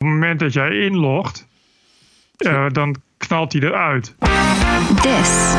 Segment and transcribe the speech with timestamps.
[0.00, 1.46] het moment dat jij inlogt,
[2.38, 4.14] uh, dan knalt hij eruit.
[5.02, 5.54] This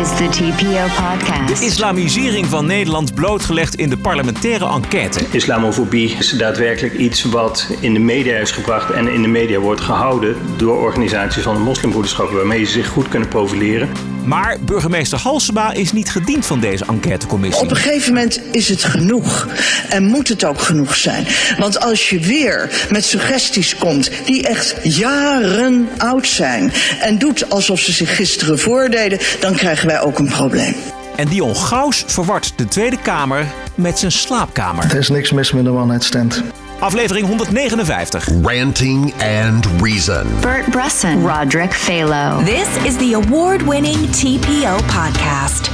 [0.00, 1.60] is the TPO podcast.
[1.60, 5.26] De islamisering van Nederland blootgelegd in de parlementaire enquête.
[5.30, 9.80] Islamofobie is daadwerkelijk iets wat in de media is gebracht en in de media wordt
[9.80, 14.15] gehouden door organisaties van de moslimbroederschap waarmee ze zich goed kunnen profileren.
[14.26, 17.64] Maar burgemeester Halsema is niet gediend van deze enquêtecommissie.
[17.64, 19.48] Op een gegeven moment is het genoeg.
[19.88, 21.26] En moet het ook genoeg zijn.
[21.58, 26.72] Want als je weer met suggesties komt die echt jaren oud zijn.
[27.00, 29.18] en doet alsof ze zich gisteren voordeden.
[29.40, 30.74] dan krijgen wij ook een probleem.
[31.16, 34.84] En Dion Gaus verwart de Tweede Kamer met zijn slaapkamer.
[34.84, 36.42] Er is niks mis met een one-night stand.
[36.80, 38.42] Aflevering 159.
[38.42, 40.26] Ranting and Reason.
[40.42, 41.22] Bert Bresson.
[41.22, 42.44] Roderick Phalo.
[42.44, 45.70] This is the award-winning TPO podcast.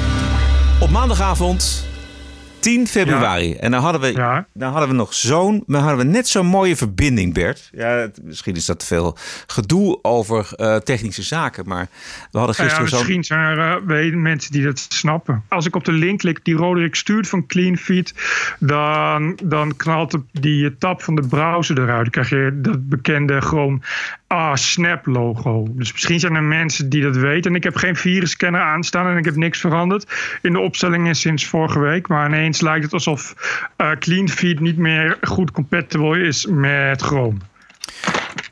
[0.80, 1.84] Op maandagavond
[2.62, 3.54] 10 februari.
[3.54, 4.46] En dan hadden we, Ja.
[4.54, 7.68] dan hadden we nog zo'n, dan hadden we net zo'n mooie verbinding, Bert.
[7.72, 9.16] Ja, het- misschien is dat te veel
[9.46, 11.88] gedoe over eh, technische zaken, maar
[12.30, 12.98] we hadden Nou ja, gisteren zo'n...
[12.98, 15.42] misschien zijn er eh, mensen die dat snappen.
[15.48, 18.14] Als ik op de link klik die Roderick stuurt van CleanFeed,
[18.58, 22.00] dan, dan knalt de- die tab van de browser eruit.
[22.02, 23.78] Dan krijg je dat bekende Chrome
[24.26, 25.66] ah, Snap logo.
[25.70, 27.50] Dus misschien zijn er mensen die dat weten.
[27.50, 31.46] En ik heb geen virusscanner aanstaan en ik heb niks veranderd in de opstellingen sinds
[31.46, 32.08] vorige week.
[32.08, 33.34] Maar ineens lijkt het alsof
[33.76, 37.38] eh CleanFeed niet meer goed compatible is met Chrome.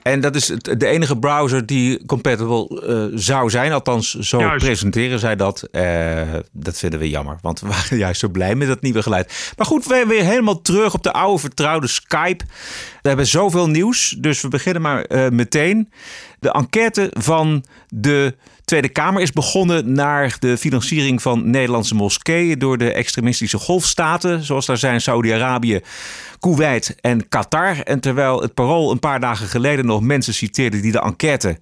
[0.03, 3.73] En dat is het- de enige browser die compatible eh, zou zijn.
[3.73, 4.65] Althans, zo Juist.
[4.65, 5.63] presenteren zij dat.
[5.63, 9.53] Eh, dat vinden we jammer, want we waren juist zo blij met dat nieuwe geluid.
[9.57, 12.45] Maar goed, we zijn weer helemaal terug op de oude vertrouwde Skype.
[13.03, 15.93] We hebben zoveel nieuws, dus we beginnen maar eh, meteen.
[16.39, 18.35] De enquête van de
[18.65, 24.67] Tweede Kamer is begonnen naar de financiering van Nederlandse moskeeën door de extremistische golfstaten, zoals
[24.67, 25.81] daar zijn Saudi-Arabië,
[26.41, 27.79] Kuwait en Qatar.
[27.81, 31.59] En terwijl het parool een paar dagen geleden nog mensen citeerde die de enquête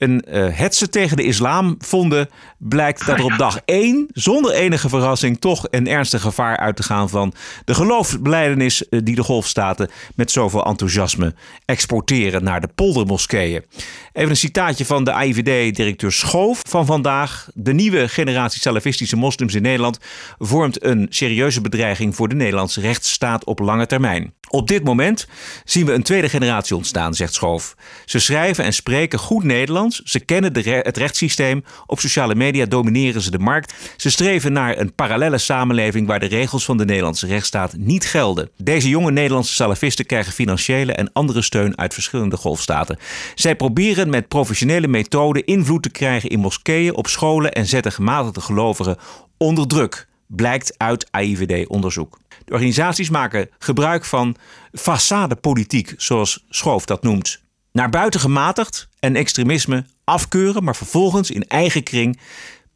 [0.00, 5.40] een hetze tegen de islam vonden, blijkt dat er op dag 1 zonder enige verrassing
[5.40, 7.32] toch een ernstig gevaar uit te gaan van
[7.64, 13.64] de geloofsbelijdenis eh, die de golfstaten met zoveel enthousiasme exporteren naar de poldermoskeeën.
[14.12, 17.48] Even een citaatje van de AIVD-directeur Schoof van vandaag.
[17.54, 19.98] De nieuwe generatie salafistische moslims in Nederland
[20.38, 24.34] vormt een serieuze bedreiging voor de Nederlandse rechtsstaat op lange termijn.
[24.48, 25.26] Op dit moment
[25.64, 27.74] zien we een tweede generatie ontstaan, zegt Schoof.
[28.04, 29.89] Ze schrijven en spreken goed Nederlands.
[30.04, 31.64] Ze kennen de het rechtssysteem.
[31.86, 33.74] Op sociale media domineren ze de markt.
[33.96, 38.50] Ze streven naar een parallele samenleving waar de regels van de Nederlandse rechtsstaat niet gelden.
[38.56, 42.98] Deze jonge Nederlandse salafisten krijgen financiële en andere steun uit verschillende golfstaten.
[43.34, 48.40] Zij proberen met professionele methoden invloed te krijgen in moskeeën, op scholen en zetten gematigde
[48.40, 48.96] gelovigen
[49.36, 52.18] onder druk blijkt uit AIVD-onderzoek.
[52.44, 54.36] De organisaties maken gebruik van
[54.78, 57.42] façadepolitiek, zoals Schoof dat noemt.
[57.72, 62.18] Naar buiten gematigd en extremisme afkeuren, maar vervolgens in eigen kring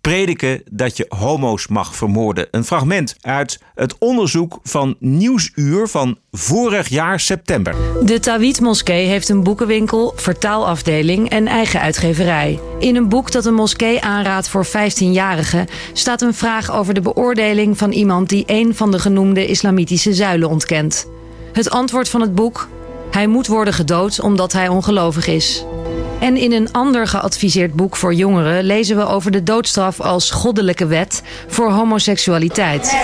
[0.01, 2.49] prediken dat je homo's mag vermoorden.
[2.51, 7.75] Een fragment uit het onderzoek van Nieuwsuur van vorig jaar september.
[8.05, 12.61] De Tawhid Moskee heeft een boekenwinkel, vertaalafdeling en eigen uitgeverij.
[12.79, 17.79] In een boek dat een moskee aanraadt voor 15-jarigen staat een vraag over de beoordeling
[17.79, 21.07] van iemand die een van de genoemde islamitische zuilen ontkent.
[21.53, 22.69] Het antwoord van het boek:
[23.15, 25.65] hij moet worden gedood omdat hij ongelovig is.
[26.25, 30.87] En in een ander geadviseerd boek voor jongeren lezen we over de doodstraf als goddelijke
[30.87, 32.97] wet voor homoseksualiteit.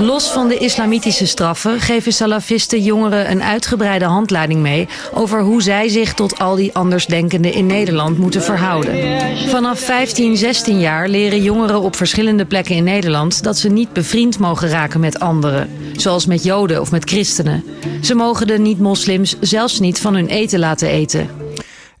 [0.00, 5.88] Los van de islamitische straffen geven salafisten jongeren een uitgebreide handleiding mee over hoe zij
[5.88, 9.20] zich tot al die andersdenkenden in Nederland moeten verhouden.
[9.48, 14.38] Vanaf 15, 16 jaar leren jongeren op verschillende plekken in Nederland dat ze niet bevriend
[14.38, 17.64] mogen raken met anderen, zoals met Joden of met christenen.
[18.02, 21.39] Ze mogen de niet-moslims zelfs niet van hun eten laten eten.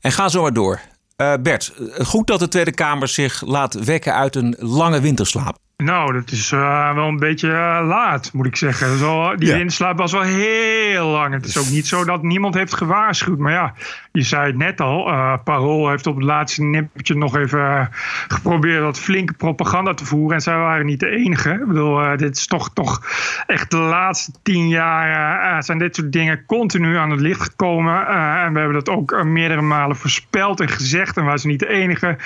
[0.00, 0.80] En ga zo maar door.
[1.16, 5.58] Eh, Bert, goed dat de Tweede Kamer zich laat wekken uit een lange winterslaap.
[5.82, 8.86] Nou, dat is eh, wel een beetje eh, laat, moet ik zeggen.
[8.86, 9.94] Dat is wel- die Ja.
[9.94, 11.34] was wel heel lang.
[11.34, 13.38] Het is ook niet zo dat niemand heeft gewaarschuwd.
[13.38, 13.74] Maar ja,
[14.12, 15.08] je zei het net al.
[15.08, 17.88] eh Parool heeft op het laatste nippertje nog even
[18.28, 20.34] geprobeerd wat flinke propaganda te voeren.
[20.36, 21.50] En zij waren niet de enige.
[21.50, 23.02] Ik bedoel, dit is toch, toch
[23.46, 28.06] echt de laatste tien jaar zijn dit soort dingen continu aan het licht gekomen.
[28.06, 31.16] En we hebben dat ook meerdere malen voorspeld en gezegd.
[31.16, 32.16] En wij zijn niet de enige.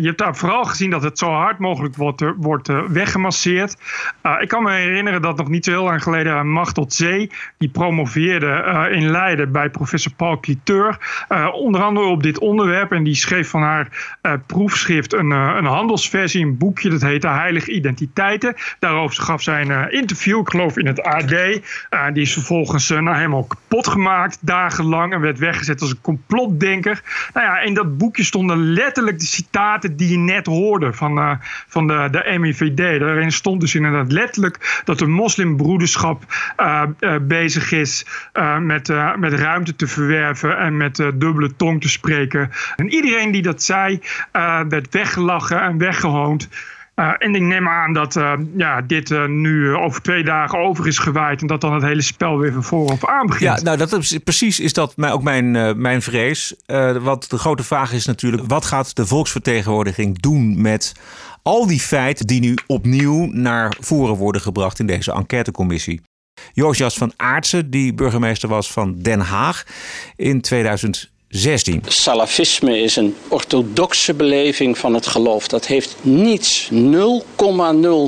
[0.00, 2.24] Je hebt daar vooral gezien dat het zo hard mogelijk wordt,
[2.64, 3.76] wordt weggemasseerd.
[4.40, 8.88] ik kan me herinneren dat nog niet zo heel lang geleden Machtel Zee, die promoveerde
[8.90, 10.98] in Leiden bij professor Paul Cliteur,
[11.52, 12.92] onder andere op dit onderwerp.
[12.92, 14.16] En die schreef van haar
[14.46, 18.54] proefschrift een, een handelsversie, een boekje, dat heette Heilige Identiteiten.
[18.78, 21.28] Daarover gaf zij een interview, ik geloof in het AD.
[22.12, 27.02] die is vervolgens nou, helemaal kapot gemaakt, dagenlang, en werd weggezet als een complotdenker.
[27.34, 31.86] Nou ja, in dat boekje stonden letterlijk de citaten die je net hoorde van, van
[31.86, 33.00] de, de MIVD.
[33.00, 36.24] Daarin stond dus inderdaad letterlijk dat de moslimbroederschap
[36.60, 38.06] uh, uh, bezig is
[38.60, 42.50] met, met ruimte te verwerven en met dubbele tong te spreken.
[42.76, 44.00] En iedereen die dat zei,
[44.68, 46.48] werd weggelachen en weggehoond.
[46.94, 48.14] En ik neem aan dat
[48.56, 51.40] ja, dit nu over twee dagen over is gewaaid.
[51.40, 53.58] En dat dan het hele spel weer van vooraf aan begint.
[53.58, 56.54] Ja, nou, dat is, precies is dat ook mijn, mijn vrees.
[57.00, 60.94] wat de grote vraag is natuurlijk: wat gaat de volksvertegenwoordiging doen met
[61.46, 66.00] al die feiten die nu opnieuw naar voren worden gebracht in deze enquêtecommissie?
[66.52, 69.66] Josias van Aartsen, die burgemeester was van Den Haag
[70.16, 71.14] in 2000.
[71.28, 71.82] 16.
[71.86, 75.48] Salafisme is een orthodoxe beleving van het geloof.
[75.48, 76.76] Dat heeft niets, 0,0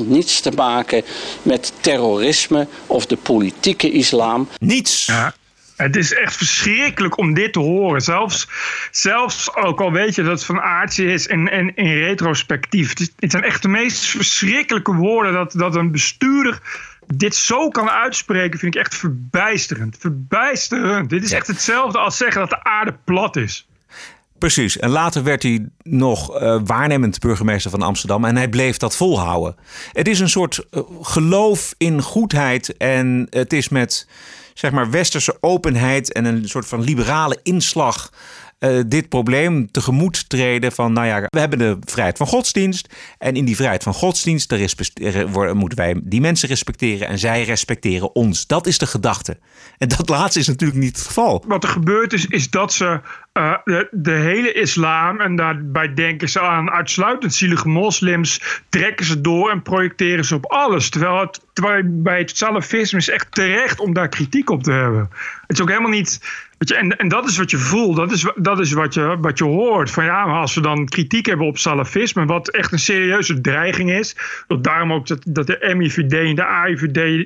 [0.05, 1.03] niets te maken
[1.41, 4.47] met terrorisme of de politieke islam.
[4.57, 5.05] Niets.
[5.05, 5.33] Ja.
[5.81, 8.01] Het is echt verschrikkelijk om dit te horen.
[8.01, 8.47] Zelfs,
[8.91, 12.89] zelfs ook al weet je dat het van aardse is in, in, in retrospectief.
[12.89, 16.59] Het, het, zijn echt de meest verschrikkelijke woorden dat, dat een bestuurder
[17.15, 19.97] dit zo kan uitspreken, vind ik echt verbijsterend.
[19.99, 21.09] Verbijsterend.
[21.09, 23.67] Dit is echt hetzelfde als zeggen dat de aarde plat is.
[24.37, 24.77] Precies.
[24.77, 28.25] En later werd hij nog uh, waarnemend burgemeester van Amsterdam.
[28.25, 29.55] En hij bleef dat volhouden.
[29.91, 32.77] Het is een soort uh, geloof in goedheid.
[32.77, 34.07] En het is met
[34.59, 38.09] zeg maar westerse openheid en een soort van liberale inslag
[38.59, 42.95] uh, dit probleem tegemoet treden van, nou ja, we hebben de vrijheid van godsdienst.
[43.17, 48.15] En in die vrijheid van godsdienst daar moeten wij die mensen respecteren en zij respecteren
[48.15, 48.47] ons.
[48.47, 49.37] Dat is de gedachte.
[49.77, 51.43] En dat laatste is natuurlijk niet het geval.
[51.47, 53.01] Wat er gebeurt is, is dat ze
[53.33, 59.21] uh, de, de, hele islam, en daarbij denken ze aan uitsluitend zielige moslims, trekken ze
[59.21, 60.89] door en projecteren ze op alles.
[60.89, 65.09] Terwijl, het, terwijl bij het salafisme is echt terecht om daar kritiek op te hebben.
[65.41, 66.19] Het is ook helemaal niet
[66.67, 69.37] je, en, en dat is wat je voelt, dat is, dat is wat, je, wat
[69.37, 69.91] je hoort.
[69.91, 73.91] Van ja, maar als we dan kritiek hebben op salafisme, wat echt een serieuze dreiging
[73.91, 74.15] is.
[74.47, 77.25] Dat daarom ook dat, dat de MIVD en de AIVD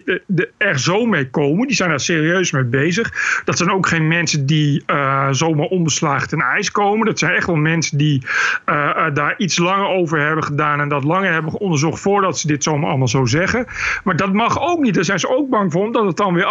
[0.57, 1.67] er zo mee komen.
[1.67, 3.41] Die zijn daar serieus mee bezig.
[3.45, 7.05] Dat zijn ook geen mensen die uh, zomaar onbeslagen ten ijs komen.
[7.05, 8.21] Dat zijn echt wel mensen die
[8.65, 10.79] uh, daar iets langer over hebben gedaan.
[10.79, 13.65] En dat langer hebben onderzocht voordat ze dit zomaar allemaal zo zeggen.
[14.03, 14.93] Maar dat mag ook niet.
[14.93, 16.45] Daar zijn ze ook bang voor, omdat het dan weer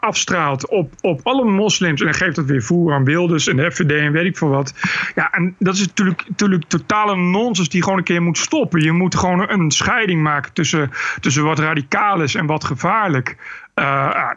[0.00, 2.00] afstraalt op, op alle moslims.
[2.00, 4.74] En geeft dat weer voer aan Wilders en de FVD en weet ik veel wat.
[5.14, 8.82] Ja, en dat is natuurlijk, natuurlijk totale nonsens die gewoon een keer moet stoppen.
[8.82, 10.90] Je moet gewoon een scheiding maken tussen,
[11.20, 13.36] tussen wat radicaal is en wat gevaarlijk.
[13.80, 14.30] Uh,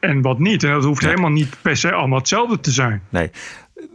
[0.00, 0.62] en wat niet.
[0.62, 3.02] En dat hoeft helemaal niet per se allemaal hetzelfde te zijn.
[3.08, 3.30] Nee.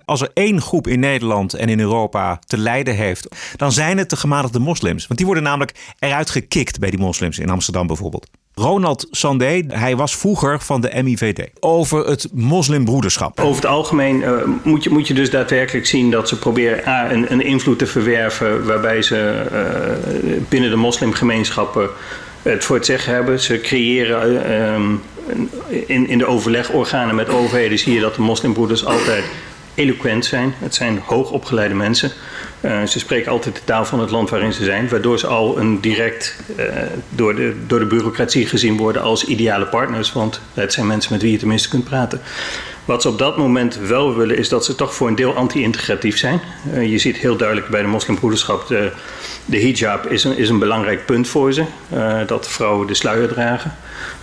[0.06, 4.10] Als er één groep in Nederland en in Europa te lijden heeft, dan zijn het
[4.10, 5.07] de gematigde moslims.
[5.07, 8.28] Want die worden namelijk eruit gekikt bij die moslims in Amsterdam bijvoorbeeld.
[8.54, 11.50] Ronald Sandé, hij was vroeger van de MIVD.
[11.60, 13.39] Over het moslimbroederschap.
[13.39, 14.31] Over het algemeen uh,
[14.63, 18.66] moet, je, moet je dus daadwerkelijk zien dat ze proberen een, een invloed te verwerven
[18.66, 19.45] waarbij ze
[20.25, 21.89] uh, binnen de moslimgemeenschappen
[22.42, 23.39] het voor het zeggen hebben.
[23.39, 29.24] Ze creëren uh, in, in de overlegorganen met overheden zie je dat de moslimbroeders altijd
[29.75, 30.53] eloquent zijn.
[30.57, 32.12] Het zijn hoogopgeleide mensen.
[32.62, 35.58] Uh, ze spreken altijd de taal van het land waarin ze zijn, waardoor ze al
[35.58, 36.66] een direct uh,
[37.10, 41.22] door, de, door de bureaucratie gezien worden als ideale partners, want het zijn mensen met
[41.22, 42.22] wie je tenminste kunt praten.
[42.86, 46.18] Wat ze op dat moment wel willen, is dat ze toch voor een deel anti-integratief
[46.18, 46.42] zijn.
[46.74, 48.92] Uh, je ziet heel duidelijk bij de moslimbroederschap, de,
[49.45, 51.64] de hijab is een, is een belangrijk punt voor ze,
[52.28, 53.76] dat vrouwen de sluier dragen.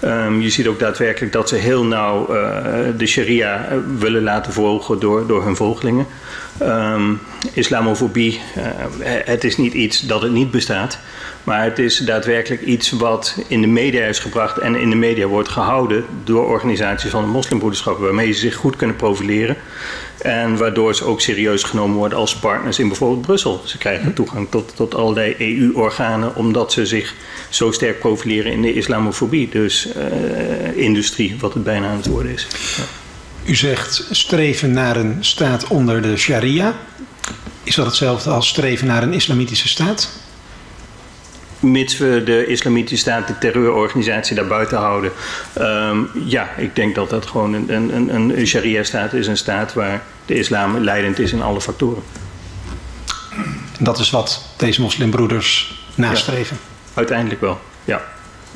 [0.05, 2.27] Um, je ziet ook daadwerkelijk dat ze heel nauw
[2.97, 6.07] de sharia willen laten volgen door, door hun volgelingen.
[6.63, 7.21] Um,
[7.53, 8.65] islamofobie, uh,
[9.25, 10.99] het is niet iets dat het niet bestaat.
[11.45, 15.27] Maar het is daadwerkelijk iets wat in de media is gebracht en in de media
[15.27, 19.57] wordt gehouden door organisaties van de moslimbroederschap, waarmee ze zich goed kunnen profileren.
[20.19, 23.63] En waardoor ze ook serieus genomen worden als partners in bijvoorbeeld Brussel.
[23.65, 27.15] Ze krijgen toegang tot, tot allerlei EU-organen omdat ze zich
[27.49, 29.49] zo sterk profileren in de islamofobie.
[29.49, 32.47] Dus uh, industrie, wat het bijna aan het worden is.
[32.77, 33.08] Ja.
[33.49, 36.75] U zegt streven naar een staat onder de sharia.
[37.63, 40.11] Is dat hetzelfde als streven naar een islamitische staat?
[41.61, 45.13] mits we de islamitische staat, de terreurorganisatie, daar buiten houden.
[45.59, 49.27] Um, ja, ik denk dat dat gewoon een, een, een sharia-staat is.
[49.27, 52.03] Een staat waar de islam leidend is in alle factoren.
[53.79, 56.59] Dat is wat deze moslimbroeders nastreven.
[56.61, 56.93] Ja.
[56.95, 57.61] uiteindelijk wel.
[57.85, 58.03] Ja.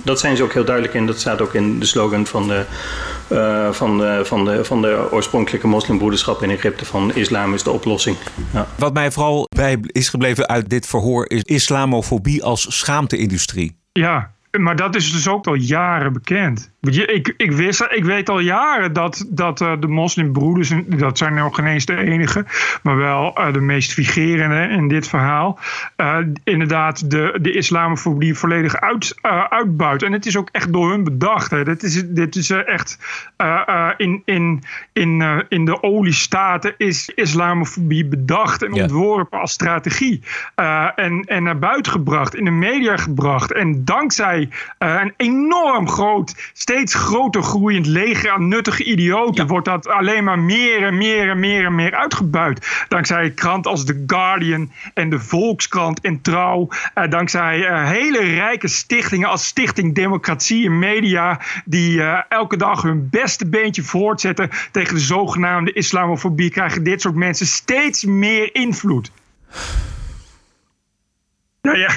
[0.02, 1.06] Dat zijn ze ook heel duidelijk in.
[1.06, 2.64] Dat staat ook in de slogan van de,
[3.32, 7.70] uh, van de, van de, van de oorspronkelijke moslimbroederschap in Egypte: van islam is de
[7.70, 8.16] oplossing.
[8.52, 8.66] Ja.
[8.78, 13.76] Wat mij vooral bij is gebleven uit dit verhoor is islamofobie als schaamte-industrie.
[13.92, 16.70] Ja, maar dat is dus ook al jaren bekend.
[16.80, 21.54] Ik, ik, wist, ik weet al jaren dat, dat uh, de moslimbroeders, dat zijn nog
[21.54, 22.44] geen eens de enige,
[22.82, 25.58] maar wel uh, de meest figerende in dit verhaal,
[25.96, 29.14] uh, inderdaad de, de islamofobie volledig uit,
[29.48, 30.02] uitbuit.
[30.02, 31.50] En het is ook echt door hun bedacht.
[31.50, 31.64] Hè.
[31.64, 32.98] Dit is, dit is echt
[33.96, 40.22] in, in, in, in de oliestaten is islamofobie bedacht en ontworpen als strategie.
[40.94, 43.52] en, en naar buiten gebracht, in de media gebracht.
[43.52, 44.41] En dankzij
[44.78, 50.82] een enorm groot steeds groter groeiend leger aan nuttige idioten wordt dat alleen maar meer
[50.82, 52.84] en meer en meer en meer uitgebuit.
[52.88, 56.68] Dankzij kranten als The Guardian en de Volkskrant en Trouw.
[56.94, 61.40] Eh, dankzij eh, hele rijke stichtingen als Stichting Democratie en Media.
[61.64, 66.50] Die eh, elke dag hun beste beentje voortzetten tegen de zogenaamde islamofobie.
[66.50, 69.10] Krijgen dit soort mensen steeds meer invloed.
[71.62, 71.90] Ja, ja.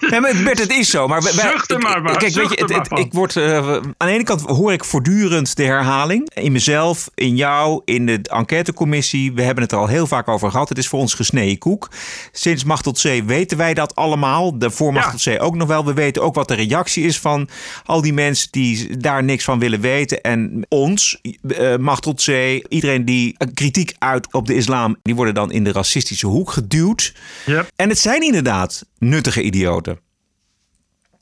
[0.10, 1.08] ja maar Bert, het is zo.
[1.08, 2.16] Maar, Zucht maar, maar.
[2.16, 5.56] Kijk, weet je, het, het, ik word, uh, aan de ene kant hoor ik voortdurend
[5.56, 6.30] de herhaling.
[6.34, 9.32] In mezelf, in jou, in de enquêtecommissie.
[9.32, 10.68] We hebben het er al heel vaak over gehad.
[10.68, 11.90] Het is voor ons gesneden koek.
[12.32, 14.58] Sinds Macht tot Zee weten wij dat allemaal.
[14.58, 15.84] De Macht tot Zee ook nog wel.
[15.84, 17.48] We weten ook wat de reactie is van
[17.84, 20.20] al die mensen die daar niks van willen weten.
[20.20, 25.34] En ons, uh, Macht tot Zee, iedereen die kritiek uit op de islam, die worden
[25.34, 27.14] dan in de racistische hoek geduwd.
[27.46, 27.70] Yep.
[27.76, 30.00] En het zijn inderdaad nuttige idioten.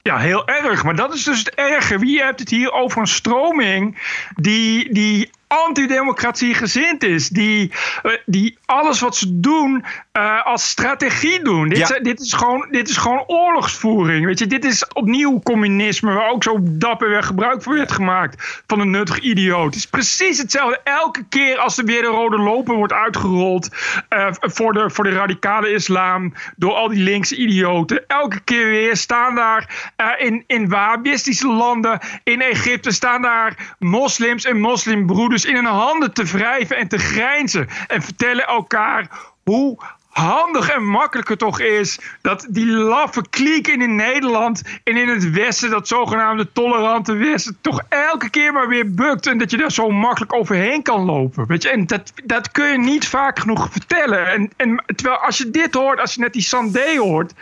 [0.02, 0.84] Ja, heel erg.
[0.84, 1.98] Maar dat is dus het erge.
[1.98, 3.98] Wie hebt het hier over een stroming
[4.36, 7.28] die, die antidemocratie gezind is.
[7.28, 7.72] Die,
[8.02, 9.84] eh, die alles wat ze doen
[10.18, 11.68] uh, als strategie doen.
[11.68, 11.98] Dit, ja.
[11.98, 14.26] dit, is gewoon, dit is gewoon oorlogsvoering.
[14.26, 18.62] Weet je, dit is opnieuw communisme, waar ook zo dapper weer gebruik van werd gemaakt.
[18.66, 19.64] Van een nuttig idioot.
[19.64, 20.80] Het is precies hetzelfde.
[20.84, 23.68] Elke keer als er weer de rode loper wordt uitgerold
[24.10, 26.34] uh, voor, de, voor de radicale islam.
[26.56, 28.04] Door al die linkse idioten.
[28.06, 31.98] Elke keer weer staan daar uh, in, in Wahhabistische landen.
[32.22, 37.68] In Egypte staan daar moslims en moslimbroeders in hun handen te wrijven en te grijnzen.
[37.86, 39.78] En vertellen elkaar hoe
[40.14, 45.30] handig en makkelijk het toch is dat die laffe kliek in Nederland en in het
[45.30, 49.72] Westen, dat zogenaamde tolerante Westen, toch elke keer maar weer bukt en dat je daar
[49.72, 51.46] zo makkelijk overheen kan lopen.
[51.46, 51.70] Weet je?
[51.70, 54.26] En dat, dat kun je niet vaak genoeg vertellen.
[54.26, 57.32] En, en terwijl als je dit hoort, als je net die Sandé hoort,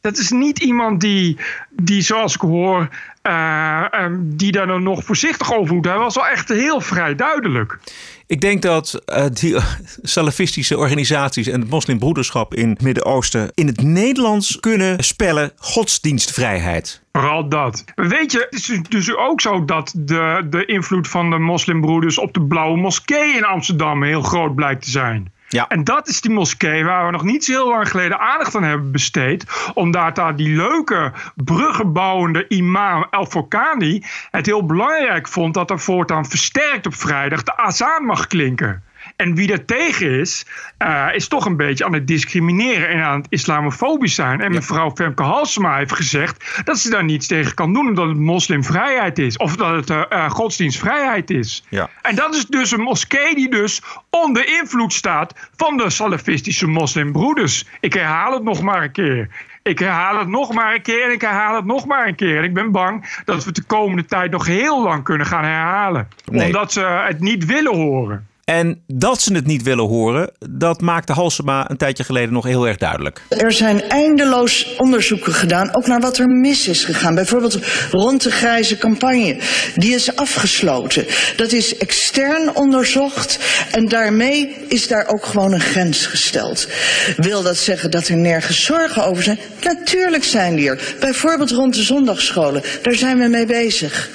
[0.00, 1.38] dat is niet iemand die,
[1.70, 2.88] die zoals ik hoor,
[3.22, 5.84] uh, um, die daar dan nog voorzichtig over moet.
[5.84, 7.78] Hij was wel echt heel vrij duidelijk.
[8.26, 9.56] Ik denk dat uh, die
[10.02, 17.02] salafistische organisaties en het moslimbroederschap in het Midden-Oosten in het Nederlands kunnen spellen godsdienstvrijheid.
[17.12, 17.84] Vooral dat.
[17.94, 22.34] Weet je, het is dus ook zo dat de, de invloed van de moslimbroeders op
[22.34, 25.32] de Blauwe Moskee in Amsterdam heel groot blijkt te zijn.
[25.52, 25.68] Ja.
[25.68, 28.62] En dat is die moskee waar we nog niet zo heel lang geleden aandacht aan
[28.62, 29.46] hebben besteed.
[29.74, 36.26] Omdat daar die leuke bruggenbouwende imam El Fokani het heel belangrijk vond dat er voortaan
[36.26, 38.82] versterkt op vrijdag de azaan mag klinken.
[39.16, 40.46] En wie er tegen is,
[40.78, 44.40] uh, is toch een beetje aan het discrimineren en aan het islamofobisch zijn.
[44.40, 48.18] En mevrouw Femke Halsema heeft gezegd dat ze daar niets tegen kan doen, omdat het
[48.18, 49.36] moslimvrijheid is.
[49.36, 51.64] Of dat het uh, uh, godsdienstvrijheid is.
[51.68, 51.90] Ja.
[52.02, 57.66] En dat is dus een moskee die dus onder invloed staat van de salafistische moslimbroeders.
[57.80, 59.28] Ik herhaal het nog maar een keer.
[59.62, 62.38] Ik herhaal het nog maar een keer en ik herhaal het nog maar een keer.
[62.38, 65.44] En ik ben bang dat we het de komende tijd nog heel lang kunnen gaan
[65.44, 66.08] herhalen.
[66.24, 66.46] Nee.
[66.46, 68.26] Omdat ze het niet willen horen.
[68.44, 72.66] En dat ze het niet willen horen, dat maakte Halsema een tijdje geleden nog heel
[72.66, 73.22] erg duidelijk.
[73.28, 77.14] Er zijn eindeloos onderzoeken gedaan, ook naar wat er mis is gegaan.
[77.14, 77.58] Bijvoorbeeld
[77.90, 79.38] rond de grijze campagne.
[79.74, 81.06] Die is afgesloten.
[81.36, 83.38] Dat is extern onderzocht
[83.70, 86.68] en daarmee is daar ook gewoon een grens gesteld.
[87.16, 89.38] Wil dat zeggen dat er nergens zorgen over zijn?
[89.62, 90.94] Natuurlijk zijn die er.
[91.00, 92.62] Bijvoorbeeld rond de zondagsscholen.
[92.82, 94.10] Daar zijn we mee bezig.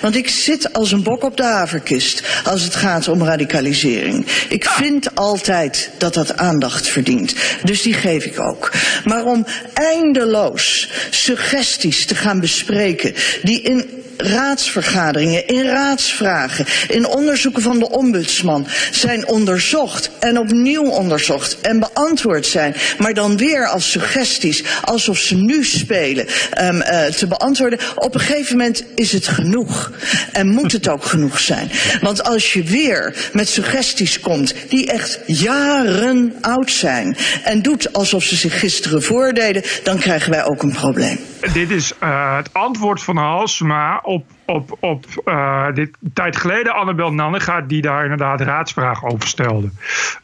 [0.00, 3.65] Want ik zit als een bok op de haverkist als het gaat om radicalisering.
[4.48, 7.34] Ik vind altijd dat dat aandacht verdient.
[7.62, 8.72] Dus die geef ik ook.
[9.04, 17.78] Maar om eindeloos suggesties te gaan bespreken die in raadsvergaderingen, in raadsvragen, in onderzoeken van
[17.78, 24.64] de ombudsman zijn onderzocht en opnieuw onderzocht en beantwoord zijn, maar dan weer als suggesties,
[24.82, 26.26] alsof ze nu spelen,
[26.60, 27.78] um, uh, te beantwoorden.
[27.94, 29.92] Op een gegeven moment is het genoeg
[30.32, 31.70] en moet het ook genoeg zijn.
[32.00, 38.22] Want als je weer met suggesties komt die echt jaren oud zijn en doet alsof
[38.22, 41.18] ze zich gisteren voordeden, dan krijgen wij ook een probleem.
[41.52, 47.12] Dit is uh, het antwoord van Halsema op, op, op uh, dit tijd geleden Annabel
[47.12, 49.70] Nannega, die daar inderdaad raadsvraag over stelde.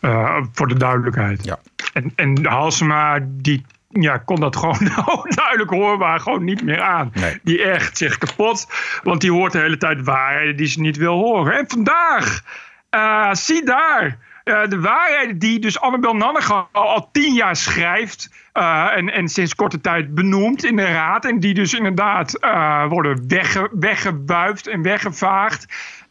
[0.01, 1.45] Uh, voor de duidelijkheid.
[1.45, 1.59] Ja.
[1.93, 7.11] En, en Halsema die ja, kon dat gewoon duidelijk hoorbaar gewoon niet meer aan.
[7.15, 7.39] Nee.
[7.43, 8.67] Die echt zich kapot,
[9.03, 11.59] want die hoort de hele tijd waarheden die ze niet wil horen.
[11.59, 12.43] En vandaag,
[12.91, 18.31] uh, zie daar, uh, de waarheden die dus Annabel Nannega al, al tien jaar schrijft...
[18.59, 21.25] Uh, en, en sinds korte tijd benoemd in de raad.
[21.25, 25.67] En die dus inderdaad uh, worden wegge, weggebuift en weggevaagd.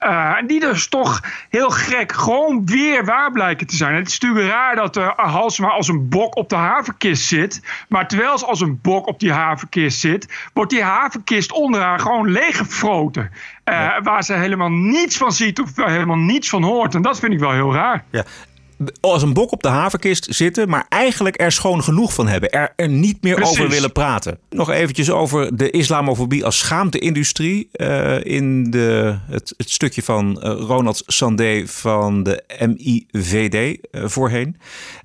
[0.06, 3.96] Uh, en die dus toch heel gek gewoon weer waar blijken te zijn.
[3.96, 7.62] Het is natuurlijk raar dat uh, Halsema als een bok op de havenkist zit.
[7.90, 10.50] Maar terwijl ze als een bok op die havenkist zit...
[10.54, 13.32] wordt die havenkist onder haar gewoon leeggefroten.
[13.66, 14.02] Uh, ja.
[14.02, 16.96] Waar ze helemaal niets van ziet of helemaal niets van hoort.
[16.96, 18.04] En dat vind ik wel heel raar.
[18.10, 18.24] Ja
[19.00, 22.50] als een bok op de havenkist zitten, maar eigenlijk er schoon genoeg van hebben.
[22.50, 23.60] Er, er niet meer Precies.
[23.60, 24.40] over willen praten.
[24.50, 27.70] Nog eventjes over de islamofobie als schaamte-industrie.
[27.74, 34.58] Uh, in de, het, het, stukje van uh, Ronald Sandé van de MIVD uh, voorheen.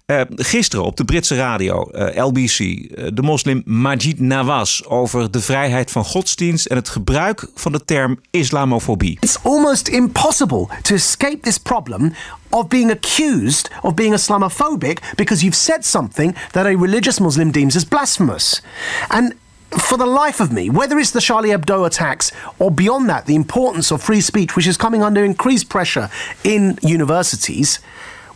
[0.07, 5.41] Uh, gisteren op de Britse radio, uh, LBC, uh, de moslim Majid Nawaz over de
[5.41, 9.17] vrijheid van godsdienst en het gebruik van de term islamofobie.
[9.21, 12.13] It's almost impossible to escape this problem
[12.49, 17.77] of being accused of being Islamophobic because you've said something that a religious Muslim deems
[17.77, 18.63] as blasphemous.
[19.09, 19.35] And
[19.69, 23.35] for the life of me, whether it's the Charlie Hebdo attacks or beyond that, the
[23.35, 26.09] importance of free speech, which is coming under increased pressure
[26.43, 27.81] in universities,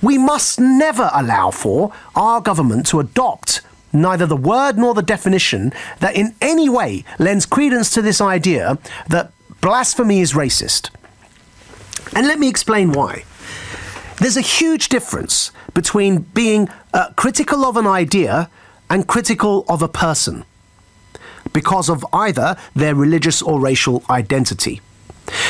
[0.03, 3.61] we must never allow for our government to adopt
[3.93, 8.79] neither the word nor the definition that in any way lends credence to this idea
[9.09, 10.91] that blasphemy is racist.
[12.15, 13.25] And let me explain why.
[14.19, 18.51] There's a huge difference between being uh, critical of an idea
[18.89, 20.45] and critical of a person
[21.53, 24.81] because of either their religious or racial identity.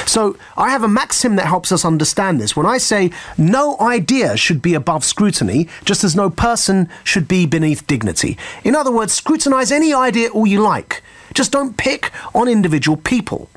[0.07, 2.57] So I have a maxim that helps us understand this.
[2.57, 7.47] When I say no idea should be above scrutiny, just as no person should be
[7.47, 8.37] beneath dignity.
[8.65, 11.03] In other words, scrutinize any idea all you like.
[11.35, 13.49] Just don't pick on individual people.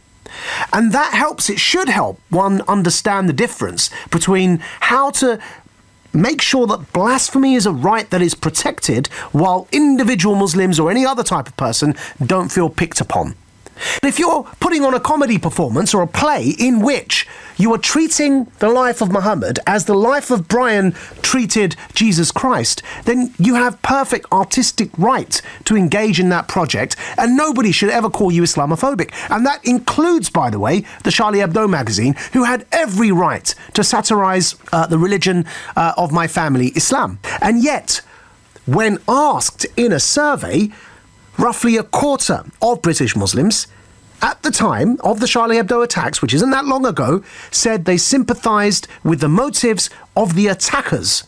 [0.71, 5.39] And that helps, it should help one understand the difference between how to
[6.11, 11.05] make sure that blasphemy is a right that is protected while individual Muslims or any
[11.05, 13.35] other type of person don't feel picked upon.
[14.01, 18.45] If you're putting on a comedy performance or a play in which you are treating
[18.59, 23.81] the life of Muhammad as the life of Brian treated Jesus Christ, then you have
[23.81, 29.11] perfect artistic right to engage in that project, and nobody should ever call you Islamophobic.
[29.29, 33.83] And that includes, by the way, the Charlie Hebdo magazine, who had every right to
[33.83, 37.19] satirize uh, the religion uh, of my family, Islam.
[37.41, 38.01] And yet,
[38.65, 40.71] when asked in a survey,
[41.37, 43.67] roughly a quarter of British Muslims
[44.21, 47.97] at the time of the Charlie Hebdo attacks, which isn't that long ago, said they
[47.97, 51.23] sympathized with the motives of the attackers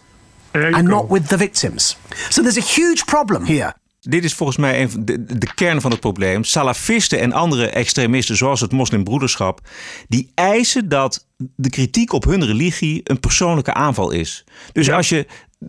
[0.54, 0.96] and go.
[0.96, 1.98] not with the victims.
[2.30, 3.74] So there's a huge problem here.
[4.08, 6.44] Dit is volgens mij een, de, de kern van het probleem.
[6.44, 9.60] Salafisten en andere extremisten, zoals het moslimbroederschap,
[10.08, 14.44] die eisen dat de kritiek op hun religie een persoonlijke aanval is.
[14.72, 14.96] Dus ja.
[14.96, 15.26] als je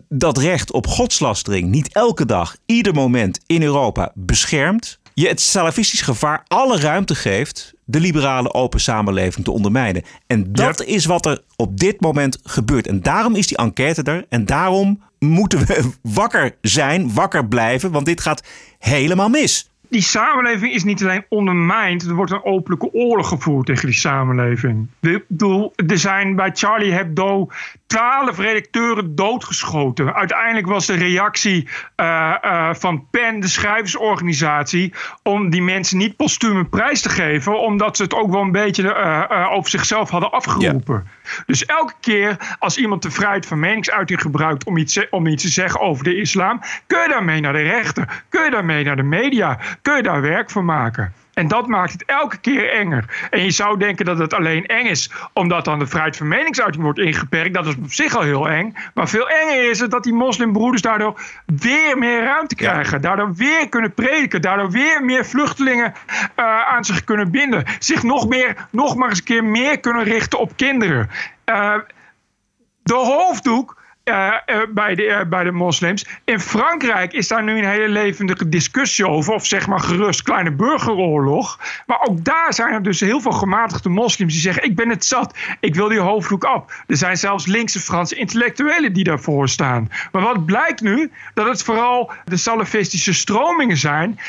[0.09, 6.01] dat recht op godslastering niet elke dag, ieder moment in Europa beschermt, je het salafistisch
[6.01, 10.03] gevaar alle ruimte geeft de liberale open samenleving te ondermijnen.
[10.27, 12.87] En dat is wat er op dit moment gebeurt.
[12.87, 14.25] En daarom is die enquête er.
[14.29, 18.43] En daarom moeten we wakker zijn, wakker blijven, want dit gaat
[18.79, 19.69] helemaal mis.
[19.89, 24.87] Die samenleving is niet alleen ondermijnd, er wordt een openlijke oorlog gevoerd tegen die samenleving.
[25.01, 25.23] Ik
[25.87, 27.49] er zijn bij Charlie Hebdo
[27.87, 30.13] twaalf redacteuren doodgeschoten.
[30.13, 36.55] Uiteindelijk was de reactie uh, uh, van PEN, de schrijversorganisatie, om die mensen niet postuum
[36.57, 40.31] een prijs te geven, omdat ze het ook wel een beetje uh, over zichzelf hadden
[40.31, 41.07] afgeroepen.
[41.23, 41.43] Ja.
[41.45, 45.49] Dus elke keer als iemand de vrijheid van meningsuiting gebruikt om iets, om iets te
[45.49, 49.03] zeggen over de islam, kun je daarmee naar de rechter, kun je daarmee naar de
[49.03, 51.13] media, kun je daar werk van maken.
[51.37, 53.27] En dat maakt het elke keer enger.
[53.29, 56.83] En je zou denken dat het alleen eng is omdat dan de vrijheid van meningsuiting
[56.83, 57.53] wordt ingeperkt.
[57.53, 58.75] Dat is op zich al heel eng.
[58.93, 63.01] Maar veel enger is het dat die moslimbroeders daardoor weer meer ruimte krijgen.
[63.01, 64.41] Daardoor weer kunnen prediken.
[64.41, 65.93] Daardoor weer meer vluchtelingen
[66.39, 67.63] uh, aan zich kunnen binden.
[67.79, 71.09] Zich nog, meer, nog maar eens een keer meer kunnen richten op kinderen.
[71.45, 71.73] Uh,
[72.83, 76.05] de hoofddoek uh, uh, bij, de, uh, bij de moslims.
[76.23, 80.51] In Frankrijk is daar nu een hele levendige discussie over, of zeg maar gerust kleine
[80.51, 81.59] burgeroorlog.
[81.85, 85.05] Maar ook daar zijn er dus heel veel gematigde moslims die zeggen: Ik ben het
[85.05, 86.83] zat, ik wil die hoofddoek af.
[86.87, 89.89] Er zijn zelfs linkse Franse intellectuelen die daarvoor staan.
[90.11, 91.11] Maar wat blijkt nu?
[91.33, 94.19] Dat het vooral de salafistische stromingen zijn,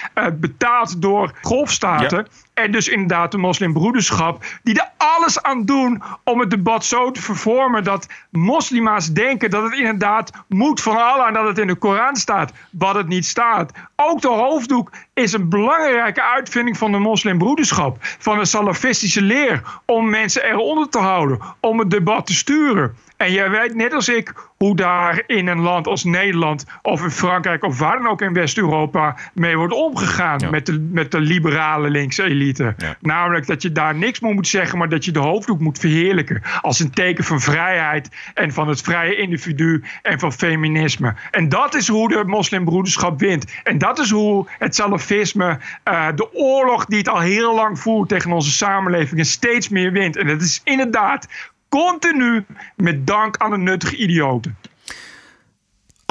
[0.41, 2.27] betaald door golfstaten.
[2.59, 7.23] En dus inderdaad de moslimbroederschap, die er alles aan doen om het debat zo te
[7.23, 11.75] vervormen dat moslima's denken dat het inderdaad moet van Allah en dat het in de
[11.75, 13.73] Koran staat, wat het niet staat.
[13.97, 20.11] Ook de hoofddoek is een belangrijke uitvinding van de moslimbroederschap, van de salafistische leer, om
[20.11, 22.97] mensen eronder te houden, om het debat te sturen.
[23.17, 27.11] En jij weet net als ik hoe daar in een land als Nederland of in
[27.11, 30.51] Frankrijk of waar dan ook in West-Europa mee wordt omgegaan ja.
[30.51, 32.75] met, de, met de liberale linkse elite.
[32.77, 32.97] Ja.
[33.01, 36.43] Namelijk dat je daar niks meer moet zeggen, maar dat je de hoofddoek moet verheerlijken
[36.61, 41.15] als een teken van vrijheid en van het vrije individu en van feminisme.
[41.31, 43.61] En dat is hoe de moslimbroederschap wint.
[43.65, 48.09] En dat is hoe het salafisme uh, de oorlog die het al heel lang voert
[48.09, 50.17] tegen onze samenlevingen steeds meer wint.
[50.17, 51.29] En dat is inderdaad
[51.69, 54.57] Continu met dank aan de nuttige idioten.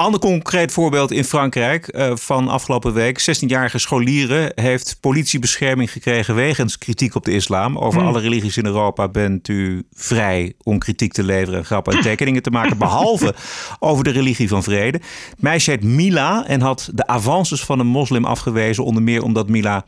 [0.00, 3.20] Ander concreet voorbeeld in Frankrijk uh, van afgelopen week.
[3.20, 7.78] 16-jarige scholieren heeft politiebescherming gekregen wegens kritiek op de islam.
[7.78, 8.08] Over Hmm.
[8.08, 12.50] alle religies in Europa bent u vrij om kritiek te leveren, grappen en tekeningen te
[12.50, 12.78] maken.
[12.78, 13.34] behalve
[13.78, 15.00] over de religie van vrede.
[15.30, 18.84] Het meisje heet Mila en had de avances van een moslim afgewezen.
[18.84, 19.84] Onder meer omdat Mila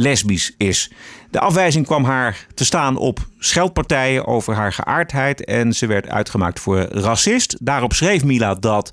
[0.00, 0.90] lesbisch is.
[1.30, 6.60] De afwijzing kwam haar te staan op scheldpartijen over haar geaardheid en ze werd uitgemaakt
[6.60, 7.56] voor racist.
[7.60, 8.92] Daarop schreef Mila dat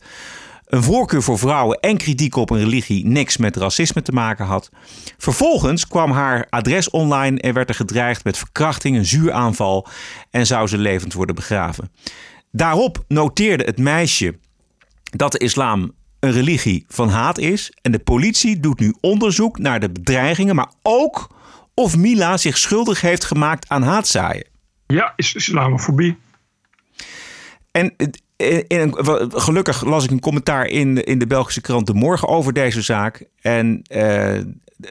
[0.65, 4.69] een voorkeur voor vrouwen en kritiek op een religie niks met racisme te maken had.
[5.17, 9.87] Vervolgens kwam haar adres online en werd er gedreigd met verkrachting, een zuuraanval
[10.31, 11.91] en zou ze levend worden begraven.
[12.51, 14.37] Daarop noteerde het meisje
[15.03, 17.71] dat de islam een religie van haat is.
[17.81, 21.35] En de politie doet nu onderzoek naar de bedreigingen, maar ook
[21.73, 24.47] of Mila zich schuldig heeft gemaakt aan haatzaaien.
[24.87, 26.17] Ja, is islamofobie.
[27.71, 27.95] En
[28.37, 28.93] in een,
[29.31, 33.25] gelukkig las ik een commentaar in, in de Belgische krant De Morgen over deze zaak.
[33.41, 34.39] En uh,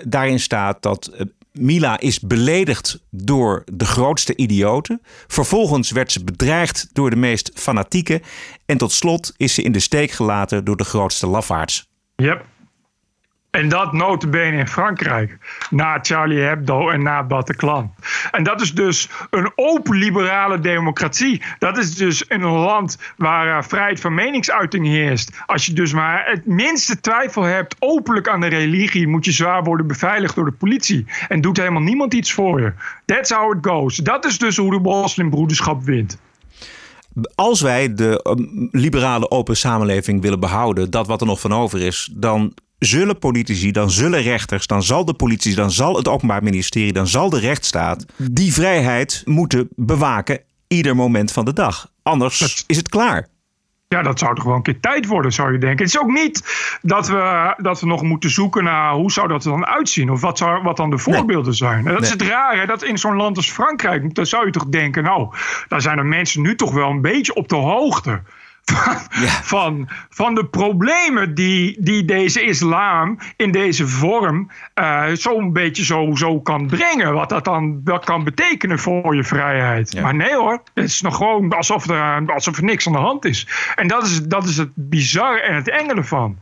[0.05, 1.11] daarin staat dat
[1.61, 5.01] Mila is beledigd door de grootste idioten.
[5.27, 8.23] Vervolgens werd ze bedreigd door de meest fanatieke.
[8.67, 11.89] En tot slot is ze in de steek gelaten door de grootste lafaards.
[12.17, 12.45] Yep.
[13.57, 15.39] En dat notabene in Frankrijk.
[15.71, 17.95] Na Charlie Hebdo en na Bataclan.
[18.31, 21.43] En dat is dus een open liberale democratie.
[21.59, 25.43] Dat is dus een land waar uh, vrijheid van meningsuiting heerst.
[25.47, 29.09] Als je dus maar het minste twijfel hebt openlijk aan de religie...
[29.09, 31.05] moet je zwaar worden beveiligd door de politie.
[31.29, 32.73] En doet helemaal niemand iets voor je.
[33.05, 33.97] That's how it goes.
[33.97, 36.19] Dat is dus hoe de moslimbroederschap wint.
[37.35, 40.91] Als wij de um, liberale open samenleving willen behouden...
[40.91, 42.11] dat wat er nog van over is...
[42.13, 46.93] dan zullen politici, dan zullen rechters, dan zal de politie, dan zal het Openbaar Ministerie,
[46.93, 51.91] dan zal de rechtsstaat die vrijheid moeten bewaken ieder moment van de dag.
[52.03, 53.29] Anders is het klaar.
[53.89, 55.85] Ja, dat zou toch wel een keer tijd worden, zou je denken.
[55.85, 56.43] Het is ook niet
[56.83, 60.11] dat we, dat we nog moeten zoeken naar hoe zou dat er dan uitzien.
[60.11, 61.55] Of wat, zou, wat dan de voorbeelden nee.
[61.55, 61.85] zijn.
[61.85, 62.03] Dat nee.
[62.03, 65.29] is het rare, dat in zo'n land als Frankrijk, dan zou je toch denken, nou,
[65.69, 68.23] daar zijn de mensen nu toch wel een beetje op de hoogte.
[68.73, 69.43] Van, ja.
[69.43, 76.11] van, van, de problemen die, die deze islam in deze vorm uh, zo'n beetje zo,
[76.15, 77.13] zo kan brengen.
[77.13, 79.93] Wat dat dan wel kan betekenen voor je vrijheid.
[79.93, 80.03] Ja.
[80.03, 83.25] Maar nee hoor, het is nog gewoon alsof er, alsof er niks aan de hand
[83.25, 83.49] is.
[83.75, 86.39] En dat is, dat is het bizarre en het enge ervan.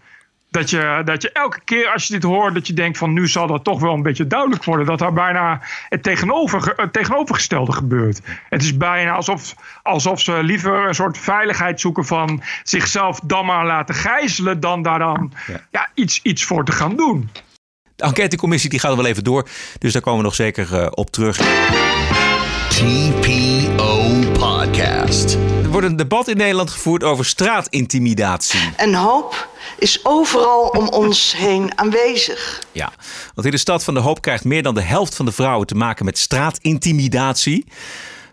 [0.55, 3.29] Dat je, dat je elke keer als je dit hoort, dat je denkt van nu
[3.29, 4.87] zal dat toch wel een beetje duidelijk worden.
[4.87, 8.21] Dat er bijna het, tegenover, het tegenovergestelde gebeurt.
[8.49, 13.67] Het is bijna alsof, alsof ze liever een soort veiligheid zoeken van zichzelf dan maar
[13.67, 14.61] laten gijzelen.
[14.61, 15.61] Dan daar dan ja.
[15.71, 17.31] Ja, iets, iets voor te gaan doen.
[17.97, 19.49] De enquêtecommissie die gaat er wel even door.
[19.79, 21.37] Dus daar komen we nog zeker uh, op terug.
[22.69, 25.39] TPO Podcast.
[25.75, 28.73] Er wordt een debat in Nederland gevoerd over straatintimidatie.
[28.77, 32.63] En hoop is overal om ons heen aanwezig.
[32.73, 32.93] Ja,
[33.35, 35.67] want in de stad van de Hoop krijgt meer dan de helft van de vrouwen
[35.67, 37.67] te maken met straatintimidatie.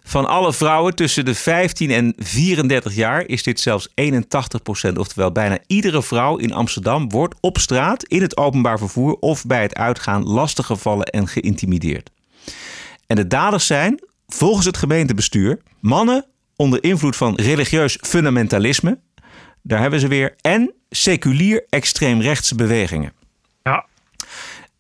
[0.04, 4.98] Van alle vrouwen tussen de 15 en 34 jaar is dit zelfs 81 procent.
[4.98, 9.62] Oftewel, bijna iedere vrouw in Amsterdam wordt op straat, in het openbaar vervoer of bij
[9.62, 12.10] het uitgaan lastiggevallen en geïntimideerd.
[13.08, 16.26] En de daders zijn, volgens het gemeentebestuur, mannen
[16.62, 19.00] onder invloed van religieus fundamentalisme.
[19.62, 20.36] Daar hebben ze weer.
[20.42, 23.14] En seculier extreemrechtse bewegingen.
[23.64, 23.86] Ja.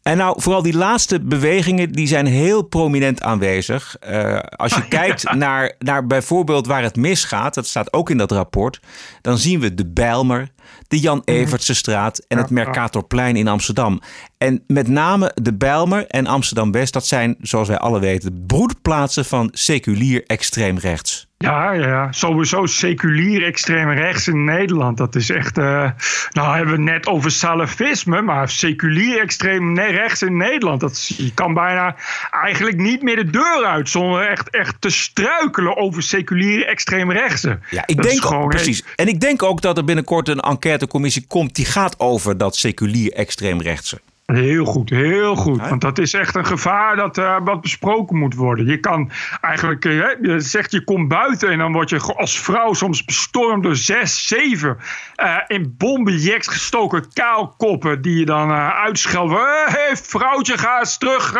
[0.01, 3.95] En nou, vooral die laatste bewegingen, die zijn heel prominent aanwezig.
[4.09, 8.31] Uh, als je kijkt naar, naar bijvoorbeeld waar het misgaat, dat staat ook in dat
[8.31, 8.79] rapport,
[9.21, 10.49] dan zien we de Bijlmer,
[10.87, 14.01] de Jan Evertse straat en het Mercatorplein in Amsterdam.
[14.37, 19.49] En met name de Bijlmer en Amsterdam-West, dat zijn, zoals wij alle weten, broedplaatsen van
[19.53, 21.29] seculier extreem rechts.
[21.41, 24.97] Ja, ja, sowieso seculier extreem rechts in Nederland.
[24.97, 25.57] Dat is echt.
[25.57, 25.89] Uh,
[26.31, 30.79] nou, hebben we het net over salafisme, maar seculier extreem rechts in Nederland.
[30.79, 31.95] Dat, je kan bijna
[32.31, 37.59] eigenlijk niet meer de deur uit zonder echt, echt te struikelen over seculier extreem rechtse.
[37.69, 38.47] Ja, ik denk gewoon.
[38.47, 38.83] Precies.
[38.95, 43.13] En ik denk ook dat er binnenkort een enquêtecommissie komt die gaat over dat seculier
[43.13, 44.01] extreem rechtse.
[44.33, 45.69] Heel goed, heel goed.
[45.69, 48.65] Want dat is echt een gevaar dat uh, wat besproken moet worden.
[48.65, 52.73] Je kan eigenlijk, uh, je zegt je komt buiten en dan word je als vrouw
[52.73, 54.77] soms bestormd door zes, zeven
[55.23, 59.37] uh, in bombenjeks gestoken kaalkoppen die je dan uitschelden.
[59.65, 61.35] Hé, vrouwtje, ga eens terug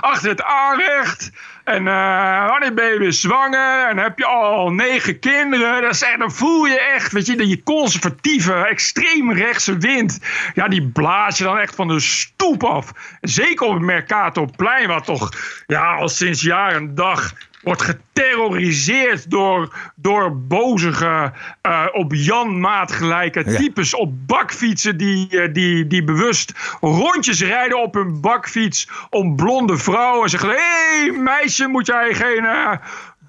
[0.00, 1.30] achter het aanrecht.
[1.70, 3.88] En uh, wanneer ben je weer zwanger?
[3.88, 5.94] En heb je al negen kinderen?
[5.94, 10.18] Zeg, dan voel je echt, weet je, dat je conservatieve, extreem rechtse wind.
[10.54, 12.92] Ja, die blaas je dan echt van de stoep af.
[13.20, 15.30] Zeker op het Mercatorplein, wat toch
[15.66, 22.92] ja, al sinds jaar en dag wordt geterroriseerd door, door bozige, uh, op Jan maat
[22.92, 29.36] gelijke types op bakfietsen die, uh, die, die bewust rondjes rijden op hun bakfiets om
[29.36, 30.30] blonde vrouwen.
[30.30, 32.72] Zeggen, hé hey, meisje, moet jij geen uh,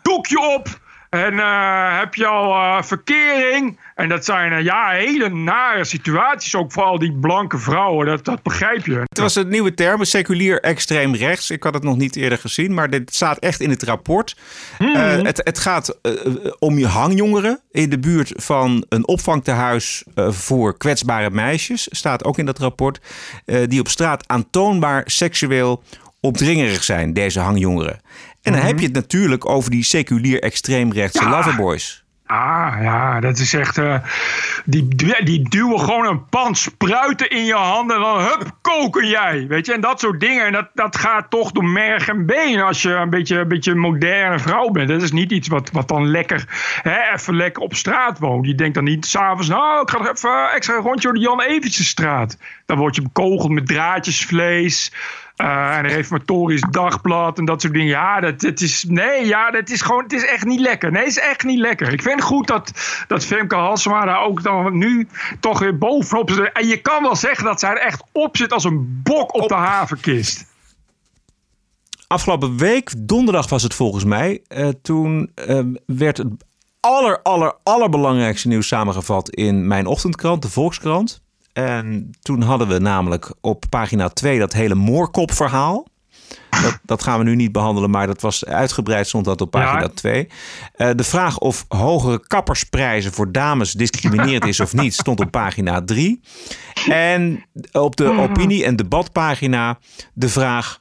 [0.01, 0.80] doekje op?
[1.11, 1.37] En
[1.99, 3.79] heb je al verkering?
[3.95, 8.05] En dat zijn ja, hele nare situaties, ook voor al die blanke vrouwen.
[8.05, 8.99] Dat, dat begrijp je.
[8.99, 11.49] Het was een nieuwe term, seculier extreem rechts.
[11.49, 14.35] Ik had het nog niet eerder gezien, maar dit staat echt in het rapport.
[14.77, 14.95] Mm
[15.25, 16.13] het, het gaat uh,
[16.59, 21.87] om je hangjongeren in de buurt van een opvangtehuis uh, voor kwetsbare meisjes.
[21.91, 22.99] Staat ook in dat rapport.
[23.65, 25.83] die op straat aantoonbaar seksueel
[26.21, 28.01] opdringerig zijn, deze hangjongeren.
[28.41, 31.29] En dan heb je het natuurlijk over die seculier extreemrechtse ja.
[31.29, 32.03] loverboys.
[32.31, 33.77] Ah, ja, dat is echt.
[33.77, 33.95] Uh,
[34.65, 34.87] die,
[35.23, 37.95] die duwen gewoon een pan spruiten in je handen.
[37.95, 39.45] En dan hup, koken jij.
[39.47, 40.45] Weet je, en dat soort dingen.
[40.45, 43.75] En dat, dat gaat toch door merg en been als je een beetje een beetje
[43.75, 44.89] moderne vrouw bent.
[44.89, 46.45] Dat is niet iets wat, wat dan lekker,
[46.81, 48.45] hè, even lekker op straat woont.
[48.45, 51.41] Je denkt dan niet s'avonds, nou, ik ga nog even extra rondje door de Jan
[51.41, 52.37] Eventjes straat.
[52.65, 54.91] Dan word je bekogeld met draadjesvlees.
[55.37, 57.87] Uh, en reformatorisch dagblad en dat soort dingen.
[57.87, 58.85] Ja, dat, dat is.
[58.87, 60.03] Nee, ja, dat is gewoon.
[60.03, 60.91] Het is echt niet lekker.
[60.91, 61.93] Nee, het is echt niet lekker.
[61.93, 62.71] Ik vind het goed dat,
[63.07, 65.07] dat Femke Halsema daar ook dan nu
[65.39, 66.51] toch weer bovenop zit.
[66.51, 69.41] En je kan wel zeggen dat zij er echt op zit als een bok op,
[69.41, 69.49] op.
[69.49, 70.49] de havenkist.
[72.07, 74.41] Afgelopen week, donderdag was het volgens mij.
[74.49, 76.27] Uh, toen uh, werd het
[76.79, 81.21] aller, aller, allerbelangrijkste nieuws samengevat in mijn ochtendkrant, de Volkskrant.
[81.53, 85.89] En toen hadden we namelijk op pagina 2 dat hele moorkopverhaal.
[86.49, 89.81] Dat, dat, gaan we nu niet behandelen, maar dat was uitgebreid, stond dat op pagina
[89.81, 89.87] ja.
[89.87, 90.27] 2.
[90.77, 95.81] Uh, de vraag of hogere kappersprijzen voor dames discriminerend is of niet, stond op pagina
[95.81, 96.21] 3.
[96.87, 99.79] En op de opinie- en debatpagina
[100.13, 100.80] de vraag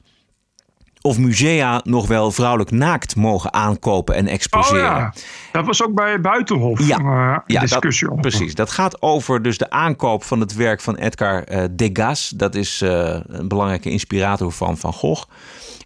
[1.01, 4.91] of musea nog wel vrouwelijk naakt mogen aankopen en exposeren.
[4.91, 5.13] Oh ja.
[5.51, 6.99] Dat was ook bij Buitenhof ja.
[6.99, 10.95] Uh, ja, discussie dat, Precies, dat gaat over dus de aankoop van het werk van
[10.95, 12.29] Edgar uh, Degas.
[12.35, 15.23] Dat is uh, een belangrijke inspirator van Van Gogh.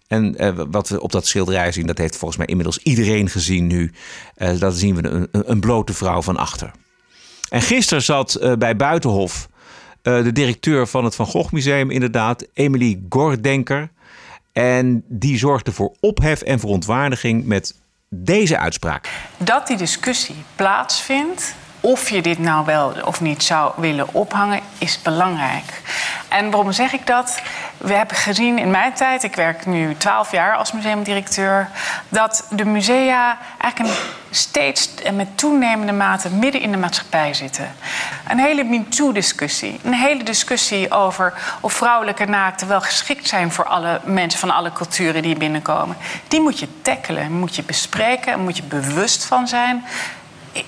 [0.08, 3.92] En wat we op dat schilderij zien, dat heeft volgens mij inmiddels iedereen gezien nu.
[4.58, 6.70] dat zien we een, een, blote vrouw van achter.
[7.48, 9.48] En gisteren zat bij Buitenhof
[10.02, 13.90] de directeur van het Van Gogh Museum inderdaad, Emily Gordenker...
[14.56, 17.74] En die zorgde voor ophef en verontwaardiging met
[18.08, 19.10] deze uitspraak.
[19.36, 25.02] Dat die discussie plaatsvindt, of je dit nou wel of niet zou willen ophangen, is
[25.02, 25.82] belangrijk.
[26.28, 27.40] En waarom zeg ik dat?
[27.76, 31.70] We hebben gezien in mijn tijd, ik werk nu 12 jaar als museumdirecteur,
[32.08, 37.74] dat de musea eigenlijk steeds en met toenemende mate midden in de maatschappij zitten.
[38.28, 39.80] Een hele MeToo-discussie.
[39.82, 44.72] Een hele discussie over of vrouwelijke naakten wel geschikt zijn voor alle mensen van alle
[44.72, 45.96] culturen die binnenkomen.
[46.28, 49.84] Die moet je tackelen, moet je bespreken en moet je bewust van zijn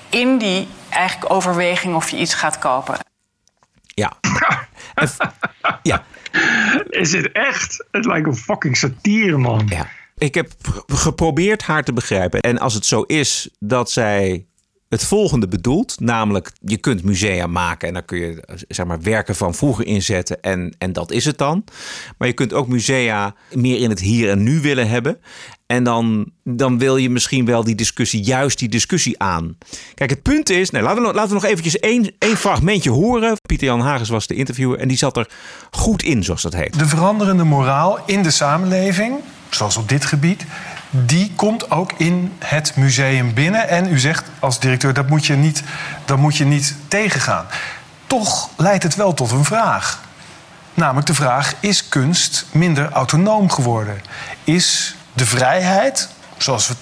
[0.09, 2.97] in die eigenlijk overweging of je iets gaat kopen.
[3.83, 4.13] Ja.
[5.83, 6.03] ja.
[6.89, 7.85] Is het echt?
[7.91, 9.65] Het lijkt een fucking satire, man.
[9.69, 9.87] Ja.
[10.17, 10.51] Ik heb
[10.87, 12.39] geprobeerd haar te begrijpen.
[12.39, 14.45] En als het zo is dat zij
[14.89, 15.99] het volgende bedoelt.
[15.99, 20.41] Namelijk, je kunt musea maken en daar kun je zeg maar, werken van vroeger inzetten.
[20.41, 21.63] En, en dat is het dan.
[22.17, 25.17] Maar je kunt ook musea meer in het hier en nu willen hebben.
[25.65, 29.57] En dan, dan wil je misschien wel die discussie, juist die discussie aan.
[29.93, 33.37] Kijk, het punt is, nou, laten, we, laten we nog eventjes één, één fragmentje horen.
[33.41, 35.29] Pieter Jan Hagens was de interviewer en die zat er
[35.71, 36.79] goed in, zoals dat heet.
[36.79, 39.15] De veranderende moraal in de samenleving,
[39.49, 40.45] zoals op dit gebied,
[40.89, 43.69] die komt ook in het museum binnen.
[43.69, 45.63] En u zegt als directeur, dat moet je niet,
[46.05, 47.45] dat moet je niet tegengaan.
[48.07, 49.99] Toch leidt het wel tot een vraag.
[50.73, 54.01] Namelijk de vraag, is kunst minder autonoom geworden?
[54.43, 56.75] Is de vrijheid, zoals we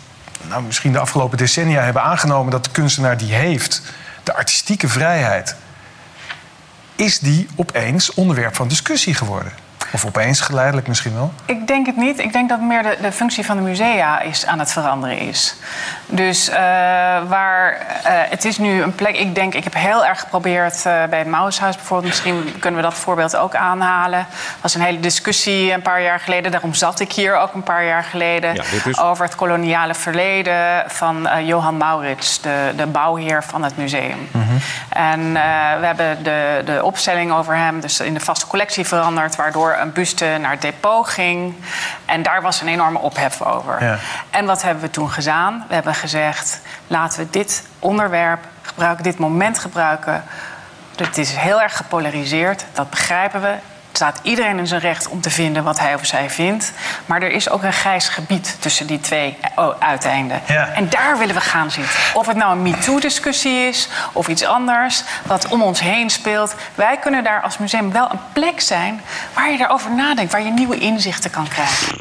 [0.47, 2.51] nou, misschien de afgelopen decennia hebben aangenomen...
[2.51, 3.81] dat de kunstenaar die heeft,
[4.23, 5.55] de artistieke vrijheid...
[6.95, 9.51] is die opeens onderwerp van discussie geworden?
[9.91, 11.33] Of opeens geleidelijk misschien wel?
[11.45, 12.19] Ik denk het niet.
[12.19, 15.55] Ik denk dat meer de, de functie van de musea is aan het veranderen is.
[16.05, 16.55] Dus uh,
[17.27, 19.17] waar uh, het is nu een plek.
[19.17, 22.09] Ik denk, ik heb heel erg geprobeerd uh, bij het Maushuis bijvoorbeeld.
[22.09, 24.19] Misschien kunnen we dat voorbeeld ook aanhalen.
[24.19, 24.25] Er
[24.61, 26.51] was een hele discussie een paar jaar geleden.
[26.51, 28.55] Daarom zat ik hier ook een paar jaar geleden.
[28.55, 28.99] Ja, dus...
[28.99, 34.27] Over het koloniale verleden van Johan Maurits, de, de bouwheer van het museum.
[34.31, 34.45] -hmm.
[34.89, 35.33] En
[35.79, 39.93] we hebben de, de opstelling over hem dus in de vaste collectie veranderd, waardoor een
[39.93, 41.55] buste naar het depot ging.
[42.05, 43.83] En daar was een enorme ophef over.
[43.83, 43.97] Ja.
[44.29, 45.65] En wat hebben we toen gedaan?
[45.67, 50.23] We hebben gezegd: laten we dit onderwerp gebruiken, dit moment gebruiken.
[50.95, 53.55] Het is heel erg gepolariseerd, dat begrijpen we
[53.97, 56.73] staat iedereen in zijn recht om te vinden wat hij of zij vindt.
[57.05, 59.37] Maar er is ook een grijs gebied tussen die twee
[59.79, 60.41] uiteinden.
[60.47, 60.67] Ja.
[60.67, 61.93] En daar willen we gaan zitten.
[62.13, 66.55] Of het nou een MeToo-discussie is of iets anders, wat om ons heen speelt.
[66.75, 69.01] Wij kunnen daar als museum wel een plek zijn
[69.33, 71.97] waar je erover nadenkt, waar je nieuwe inzichten kan krijgen.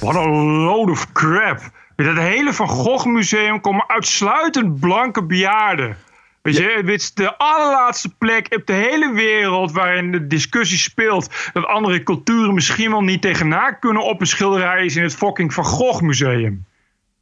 [0.00, 1.60] Wat een load of crap.
[1.96, 5.96] Met het hele Van Gogh Museum komen uitsluitend blanke bejaarden.
[6.42, 11.66] Weet je, is de allerlaatste plek op de hele wereld waarin de discussie speelt dat
[11.66, 15.64] andere culturen misschien wel niet tegenaan kunnen op een schilderij is in het fucking Van
[15.64, 16.64] Gogh Museum.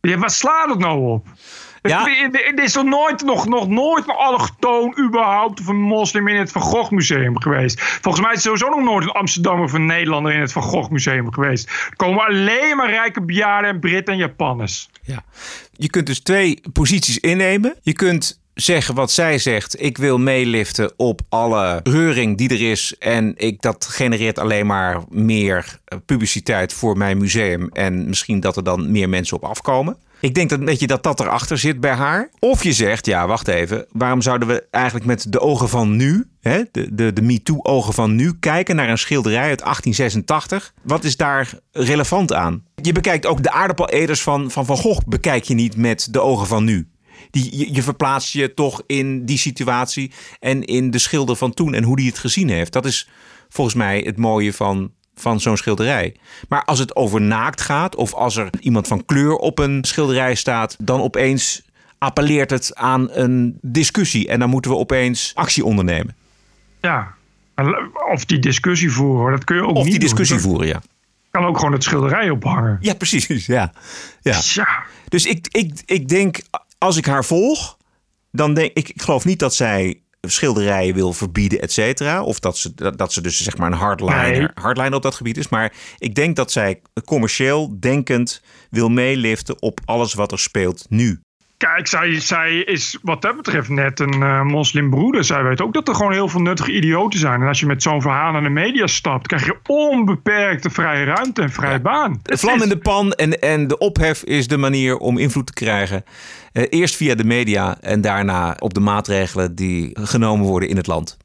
[0.01, 1.27] Ja, waar slaat het nou op?
[1.83, 2.05] Ja.
[2.31, 6.53] Het, is er nooit, nog, nog nooit een allochtoon überhaupt of een moslim in het
[6.53, 7.83] Van Gogh Museum geweest.
[7.83, 10.63] Volgens mij is er sowieso nog nooit een Amsterdammer of een Nederlander in het Van
[10.63, 11.69] Gogh Museum geweest.
[11.69, 14.89] Er komen alleen maar rijke bejaarden en Britten en Japanners.
[15.03, 15.25] Ja.
[15.73, 17.77] Je kunt dus twee posities innemen.
[17.83, 19.83] Je kunt zeggen wat zij zegt.
[19.83, 22.95] Ik wil meeliften op alle reuring die er is.
[22.99, 27.69] En ik, dat genereert alleen maar meer eh, publiciteit voor mijn museum.
[27.73, 29.97] En misschien dat er dan meer mensen op afkomen.
[30.21, 32.31] Ik denk dat, weet je, dat dat erachter zit bij haar.
[32.39, 33.87] Of je zegt, ja, wacht even.
[33.93, 38.15] Waarom zouden we eigenlijk met de ogen van nu, hè, de, de, de MeToo-ogen van
[38.15, 40.73] nu, kijken naar een schilderij uit 1886?
[40.83, 42.65] Wat is daar relevant aan?
[42.83, 46.47] Je bekijkt ook de aardappeleders van Van, van Gogh, bekijk je niet met de ogen
[46.47, 46.89] van nu
[47.31, 51.75] die, je, je verplaatst je toch in die situatie en in de schilder van toen
[51.75, 52.73] en hoe die het gezien heeft.
[52.73, 53.09] Dat is
[53.49, 56.17] volgens mij het mooie van, van zo'n schilderij.
[56.49, 60.35] Maar als het over naakt gaat of als er iemand van kleur op een schilderij
[60.35, 61.63] staat, dan opeens
[61.99, 66.17] appelleert het aan een discussie en dan moeten we opeens actie ondernemen.
[66.81, 67.15] Ja,
[68.13, 70.45] of die discussie voeren, dat kun je ook of niet die discussie doen.
[70.45, 70.83] voeren, ja.
[71.31, 72.79] Kan ook gewoon het schilderij ophangen.
[72.81, 73.47] Ja, precies.
[73.47, 73.73] Ja.
[74.21, 74.41] Ja.
[74.55, 74.85] ja.
[75.09, 76.39] Dus ik, ik, ik denk,
[76.79, 77.77] als ik haar volg,
[78.31, 82.23] dan denk ik, ik geloof niet dat zij schilderijen wil verbieden, et cetera.
[82.23, 84.49] Of dat ze, dat ze dus zeg maar een hardliner, nee.
[84.55, 85.49] hardliner op dat gebied is.
[85.49, 91.21] Maar ik denk dat zij commercieel denkend wil meeliften op alles wat er speelt nu.
[91.59, 95.25] Kijk, zij, zij is wat dat betreft net een uh, moslimbroeder.
[95.25, 97.41] Zij weet ook dat er gewoon heel veel nuttige idioten zijn.
[97.41, 101.43] En als je met zo'n verhaal naar de media stapt, krijg je onbeperkte vrije ruimte
[101.43, 101.79] en vrije ja.
[101.81, 102.21] baan.
[102.23, 105.53] De vlam in de pan en, en de ophef is de manier om invloed te
[105.53, 106.05] krijgen.
[106.53, 110.87] Uh, eerst via de media en daarna op de maatregelen die genomen worden in het
[110.87, 111.17] land.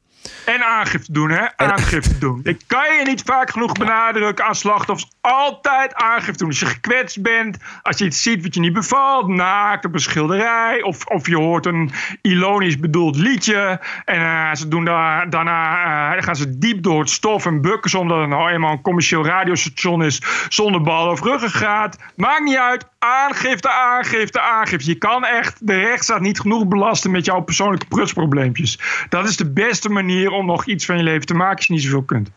[0.44, 1.56] En aangifte doen, hè?
[1.56, 2.40] Aangifte doen.
[2.42, 5.10] Ik kan je niet vaak genoeg benadrukken aan slachtoffers.
[5.20, 6.48] Altijd aangifte doen.
[6.48, 10.00] Als je gekwetst bent, als je iets ziet wat je niet bevalt, naakt op een
[10.00, 11.90] schilderij, of, of je hoort een
[12.22, 13.80] ironisch bedoeld liedje.
[14.04, 17.98] En uh, ze doen daar, daarna uh, gaan ze diep door het stof en bukken,
[17.98, 21.98] omdat het nou eenmaal een commercieel radiostation is zonder bal of ruggengraat.
[22.16, 22.92] Maakt niet uit.
[22.98, 24.90] Aangifte, aangifte, aangifte.
[24.90, 28.80] Je kan echt de rechtsstaat niet genoeg belasten met jouw persoonlijke prutsprobleempjes.
[29.08, 31.72] Dat is de beste manier om nog iets van je leven te maken als je
[31.72, 32.30] niet zoveel kunt.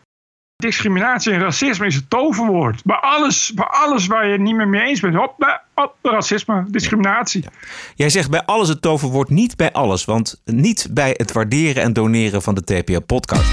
[0.56, 2.84] Discriminatie en racisme is het toverwoord.
[2.84, 5.14] Bij alles, bij alles waar je het niet meer mee eens bent.
[5.14, 7.42] Hop, hop, racisme, discriminatie.
[7.42, 7.50] Ja.
[7.94, 10.04] Jij zegt bij alles het toverwoord, niet bij alles.
[10.04, 13.50] Want niet bij het waarderen en doneren van de TPO-podcast.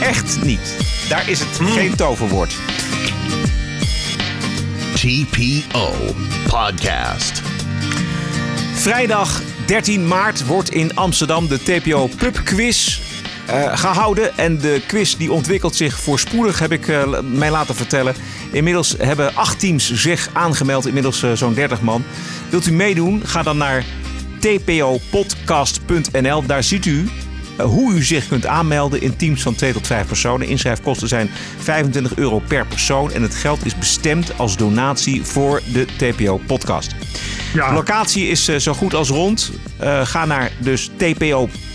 [0.00, 0.76] Echt niet.
[1.08, 1.66] Daar is het mm.
[1.66, 2.56] geen toverwoord.
[4.94, 5.90] TPO
[6.48, 7.42] Podcast.
[8.72, 13.00] Vrijdag 13 maart wordt in Amsterdam de TPO Pub Quiz
[13.46, 14.36] eh, gehouden.
[14.36, 18.14] En de quiz die ontwikkelt zich voorspoedig, heb ik eh, mij laten vertellen.
[18.52, 22.04] Inmiddels hebben acht teams zich aangemeld, inmiddels eh, zo'n 30 man.
[22.48, 23.22] Wilt u meedoen?
[23.24, 23.84] Ga dan naar
[24.38, 26.46] tpopodcast.nl.
[26.46, 27.08] Daar ziet u
[27.58, 30.46] hoe u zich kunt aanmelden in teams van 2 tot 5 personen.
[30.46, 35.86] Inschrijfkosten zijn 25 euro per persoon en het geld is bestemd als donatie voor de
[35.96, 36.94] TPO-podcast.
[37.52, 39.50] De locatie is zo goed als rond.
[40.04, 40.90] Ga naar dus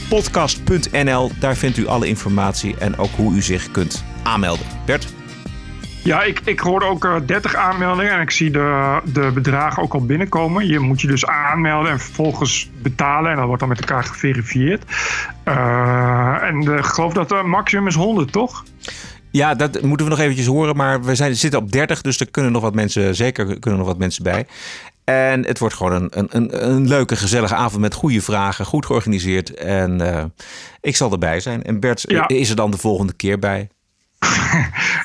[0.10, 1.32] tpopodcast.nl.
[1.40, 4.66] Daar vindt u alle informatie en ook hoe u zich kunt aanmelden.
[4.86, 5.14] Bert?
[6.04, 9.94] Ja, ik, ik hoorde ook eh, 30 aanmeldingen en ik zie de, de bedragen ook
[9.94, 10.68] al binnenkomen.
[10.68, 14.84] Je moet je dus aanmelden en vervolgens betalen en dat wordt dan met elkaar geverifieerd.
[15.44, 18.64] Eh, en de, ik geloof dat het maximum is 100, toch?
[19.32, 20.76] Ja, dat moeten we nog eventjes horen.
[20.76, 23.88] Maar we zijn, zitten op 30, dus er kunnen nog wat mensen, zeker kunnen nog
[23.88, 24.46] wat mensen bij.
[25.10, 28.66] En het wordt gewoon een, een, een, leuke, gezellige avond met goede vragen.
[28.66, 29.54] Goed georganiseerd.
[29.54, 30.24] En eh,
[30.82, 31.64] ik zal erbij zijn.
[31.64, 32.28] En Bert Ja.
[32.28, 33.68] is er dan de volgende keer bij.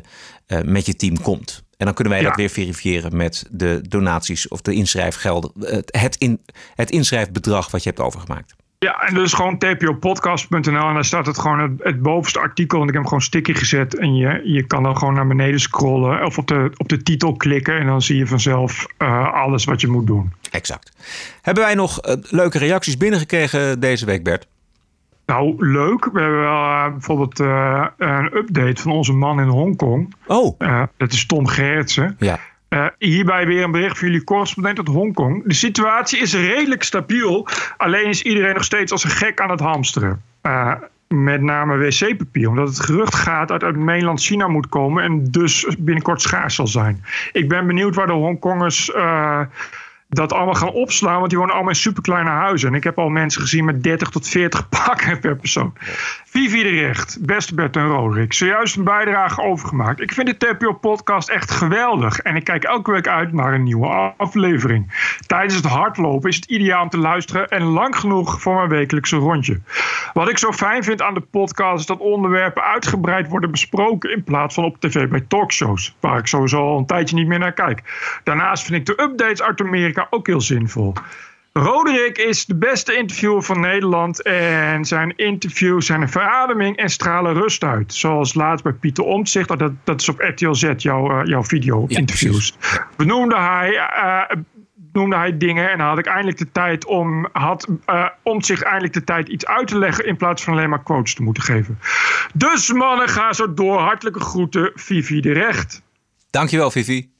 [0.64, 1.64] met je team komt.
[1.76, 2.28] En dan kunnen wij Ja.
[2.28, 5.52] dat weer verifiëren met de donaties of de inschrijfgelden.
[5.86, 6.40] Het, in,
[6.74, 8.54] het inschrijfbedrag wat je hebt overgemaakt.
[8.82, 12.80] Ja, en dus gewoon tpopodcast.nl en daar staat het gewoon het, het bovenste artikel.
[12.80, 13.98] En ik heb hem gewoon sticky gezet.
[13.98, 17.36] En je, je kan dan gewoon naar beneden scrollen of op de, op de titel
[17.36, 17.78] klikken.
[17.78, 20.32] En dan zie je vanzelf eh, alles wat je moet doen.
[20.50, 20.92] Exact.
[21.42, 24.46] Hebben wij nog eh, leuke reacties binnengekregen deze week, Bert?
[25.26, 26.04] Nou, leuk.
[26.12, 30.14] We hebben wel eh, bijvoorbeeld een update van onze man in Hongkong.
[30.26, 30.58] Oh.
[30.96, 32.16] dat is Tom Gerritsen.
[32.18, 32.38] Ja.
[32.72, 35.42] Eh, hierbij weer een bericht van jullie correspondent uit Hongkong.
[35.46, 37.48] De situatie is redelijk stabiel.
[37.76, 40.22] Alleen is iedereen nog steeds als een gek aan het hamsteren.
[40.40, 40.72] Eh,
[41.08, 42.48] met name wc-papier.
[42.48, 45.04] Omdat het gerucht gaat dat uit mainland China moet komen.
[45.04, 47.04] En dus binnenkort schaars zal zijn.
[47.32, 49.40] Ik ben benieuwd waar de Hongkongers eh,
[50.08, 51.18] dat allemaal gaan opslaan.
[51.18, 52.68] Want die wonen allemaal in superkleine huizen.
[52.68, 55.72] En ik heb al mensen gezien met 30 tot 40 pakken per persoon.
[56.32, 58.32] Vivi de Recht, beste Bert en Roderick.
[58.32, 60.00] Zojuist een bijdrage overgemaakt.
[60.00, 62.18] Ik vind de TPO-podcast echt geweldig.
[62.18, 65.14] En ik kijk elke week uit naar een nieuwe aflevering.
[65.26, 67.48] Tijdens het hardlopen is het ideaal om te luisteren.
[67.48, 69.60] En lang genoeg voor mijn wekelijkse rondje.
[70.12, 74.12] Wat ik zo fijn vind aan de podcast is dat onderwerpen uitgebreid worden besproken.
[74.12, 75.96] In plaats van op tv bij talkshows.
[76.00, 77.82] Waar ik sowieso al een tijdje niet meer naar kijk.
[78.24, 80.92] Daarnaast vind ik de updates uit Amerika ook heel zinvol.
[81.52, 84.22] Roderick is de beste interviewer van Nederland.
[84.22, 87.94] En zijn interviews zijn een verademing en stralen rust uit.
[87.94, 89.58] Zoals laatst bij Pieter Omtzigt.
[89.58, 92.56] Dat, dat, is op RTL Z, jouw, eh, jouw video-interviews.
[92.96, 94.36] Benoemde hij, eh,
[94.92, 95.70] noemde hij dingen.
[95.70, 97.28] En had ik eindelijk de tijd om.
[97.32, 100.06] Had eh Omtzigt eindelijk de tijd iets uit te leggen.
[100.06, 101.78] In plaats van alleen maar quotes te moeten geven.
[102.34, 103.78] Dus mannen, ga zo door.
[103.78, 105.82] Hartelijke groeten, Vivi de Recht.
[106.30, 107.10] Dankjewel, Vivi.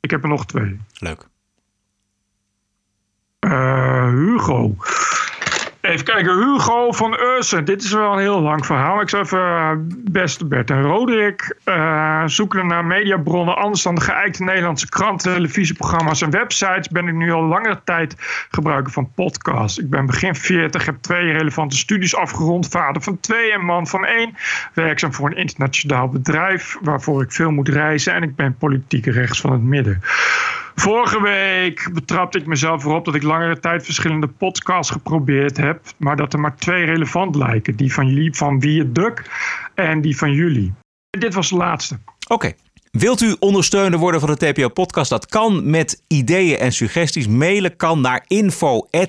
[0.00, 0.80] Ik heb er nog twee.
[0.98, 1.28] Leuk.
[3.50, 4.74] Eh, Hugo.
[5.80, 7.64] Even kijken, Hugo van Ursen.
[7.64, 9.00] Dit is wel een heel lang verhaal.
[9.00, 9.70] Ik zou even, eh,
[10.10, 16.22] beste Bert en Roderick, eh, zoeken naar mediabronnen anders dan de geëikte Nederlandse kranten, televisieprogramma's
[16.22, 18.14] en websites, ben ik nu al langere tijd
[18.50, 19.78] gebruiker van podcasts.
[19.78, 24.04] Ik ben begin 40, heb twee relevante studies afgerond, vader van twee en man van
[24.04, 24.34] één,
[24.74, 29.40] werkzaam voor een internationaal bedrijf waarvoor ik veel moet reizen en ik ben politiek rechts
[29.40, 30.02] van het midden.
[30.74, 36.16] Vorige week betrapte ik mezelf erop dat ik langere tijd verschillende podcasts geprobeerd heb, maar
[36.16, 37.76] dat er maar twee relevant lijken.
[37.76, 39.30] Die van jullie, van Wie het Duk
[39.74, 40.72] en die van jullie.
[41.18, 41.98] Dit was de laatste.
[42.28, 42.52] Oké.
[42.90, 45.10] Wilt u ondersteuner worden van de TPO-podcast?
[45.10, 47.28] Dat kan met ideeën en suggesties.
[47.28, 49.02] Mailen kan naar info.tpo.nl.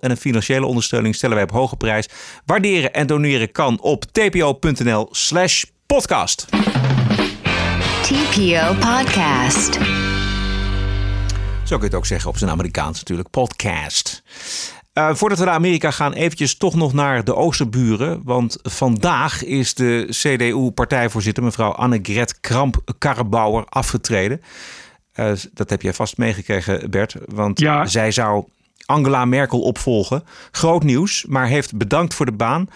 [0.00, 2.08] En een financiële ondersteuning stellen wij op hoge prijs.
[2.44, 6.46] Waarderen en doneren kan op tpo.nl slash podcast.
[8.08, 9.72] TPO Podcast.
[11.64, 13.30] Zo kun je het ook zeggen op zijn Amerikaans natuurlijk.
[13.30, 14.22] Podcast.
[14.94, 18.20] Uh, voordat we naar Amerika gaan, eventjes toch nog naar de oosterburen.
[18.24, 24.40] Want vandaag is de CDU-partijvoorzitter, mevrouw Annegret Kramp-Karrebauer, afgetreden.
[25.14, 27.16] Uh, dat heb jij vast meegekregen, Bert.
[27.26, 27.86] Want ja.
[27.86, 28.44] zij zou
[28.86, 30.24] Angela Merkel opvolgen.
[30.50, 32.68] Groot nieuws, maar heeft bedankt voor de baan.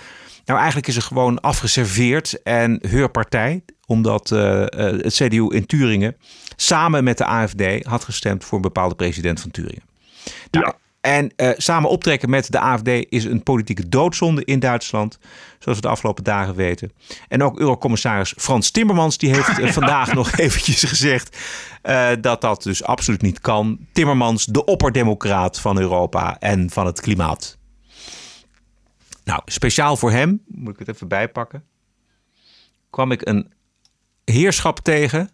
[0.44, 6.16] Nou, eigenlijk is ze gewoon afgeserveerd en haar partij, omdat uh, het CDU in Turingen
[6.56, 9.82] samen met de AFD had gestemd voor een bepaalde president van Turingen.
[10.50, 10.76] Nou, ja.
[11.00, 15.18] En uh, samen optrekken met de AFD is een politieke doodzonde in Duitsland.
[15.58, 16.92] Zoals we de afgelopen dagen weten.
[17.28, 21.38] En ook Eurocommissaris Frans Timmermans die heeft vandaag nog eventjes gezegd
[21.82, 23.78] uh, dat dat dus absoluut niet kan.
[23.92, 27.58] Timmermans, de opperdemocraat van Europa en van het klimaat.
[29.24, 31.64] Nou, speciaal voor hem, moet ik het even bijpakken,
[32.90, 33.52] kwam ik een
[34.24, 35.30] heerschap tegen.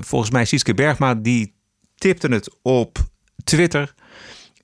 [0.00, 1.54] volgens mij Sietske Bergma, die
[1.94, 2.98] tipte het op
[3.44, 3.94] Twitter.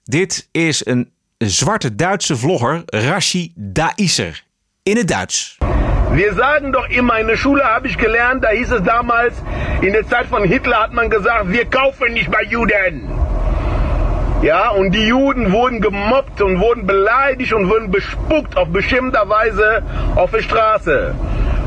[0.05, 4.45] Dit is een zwarte Duitse vlogger, Rashi Daiser,
[4.82, 5.59] in het Duits.
[6.12, 9.34] Wir sagen doch immer, in der Schule habe ich gelernt, da hieß es damals,
[9.80, 13.09] in der Zeit von Hitler hat man gesagt, wir kaufen nicht bei Juden.
[14.43, 19.82] Ja, und die Juden wurden gemobbt und wurden beleidigt und wurden bespuckt auf bestimmter Weise
[20.16, 21.14] auf der Straße.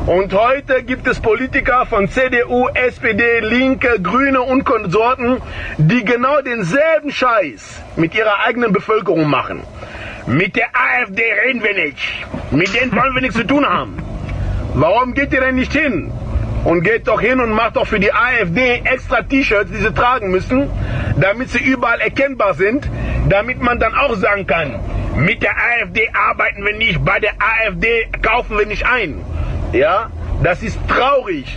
[0.06, 5.42] Und heute gibt es Politiker von CDU, SPD, Linke, Grüne und Konsorten,
[5.78, 9.64] die genau denselben Scheiß mit ihrer eigenen Bevölkerung machen.
[10.28, 12.26] Mit der AfD reden wir nicht.
[12.52, 13.96] Mit denen wollen wir nichts zu tun haben.
[14.74, 16.12] Warum geht ihr denn nicht hin?
[16.66, 20.32] Und geht doch hin und macht doch für die AfD extra T-Shirts, die sie tragen
[20.32, 20.70] müssen,
[21.16, 22.90] damit sie überall erkennbar sind,
[23.30, 24.82] damit man dann auch sagen kann,
[25.16, 29.24] mit der AfD arbeiten wir nicht, bei der AfD kaufen wir nicht ein.
[29.74, 30.12] Ja,
[30.44, 31.48] das ist traurig.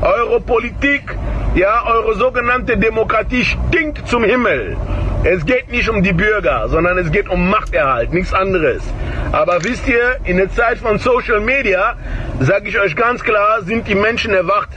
[0.00, 1.14] Eure Politik,
[1.54, 4.78] ja, eure sogenannte Demokratie stinkt zum Himmel.
[5.24, 8.82] Es geht nicht um die Bürger, sondern es geht um Machterhalt, nichts anderes.
[9.30, 11.96] Aber wisst ihr, in der Zeit von Social Media,
[12.40, 14.70] sage ich euch ganz klar, sind die Menschen erwacht.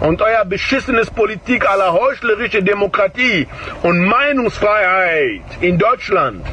[0.00, 3.46] Und euer beschissenes Politik aller heuchlerische Demokratie
[3.82, 6.44] und Meinungsfreiheit in Deutschland.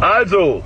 [0.00, 0.64] Also,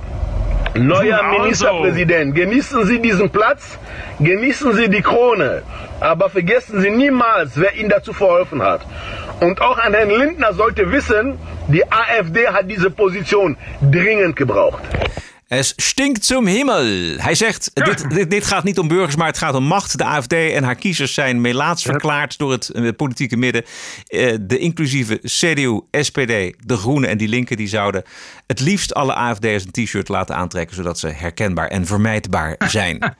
[0.75, 1.43] neuer Also.
[1.43, 3.77] Ministerpräsident, genießen Sie diesen Platz,
[4.19, 5.63] genießen Sie die Krone,
[5.99, 8.81] aber vergessen Sie niemals, wer Ihnen dazu verholfen hat.
[9.39, 14.83] Und auch an Herrn Lindner sollte wissen, die AfD hat diese Position dringend gebraucht.
[15.51, 16.85] Es stinkt zum Himmel.
[17.17, 19.97] Hij zegt, dit, dit, dit, gaat niet om burgers, maar het gaat om macht.
[19.97, 23.63] De AFD en haar kiezers zijn melaats verklaard door het, het politieke midden.
[24.09, 27.57] Uh, de inclusieve CDU, SPD, de Groenen en die Linken...
[27.57, 28.03] die zouden
[28.47, 30.75] het liefst alle AFD'ers een t-shirt laten aantrekken...
[30.75, 33.15] zodat ze herkenbaar en vermijdbaar zijn.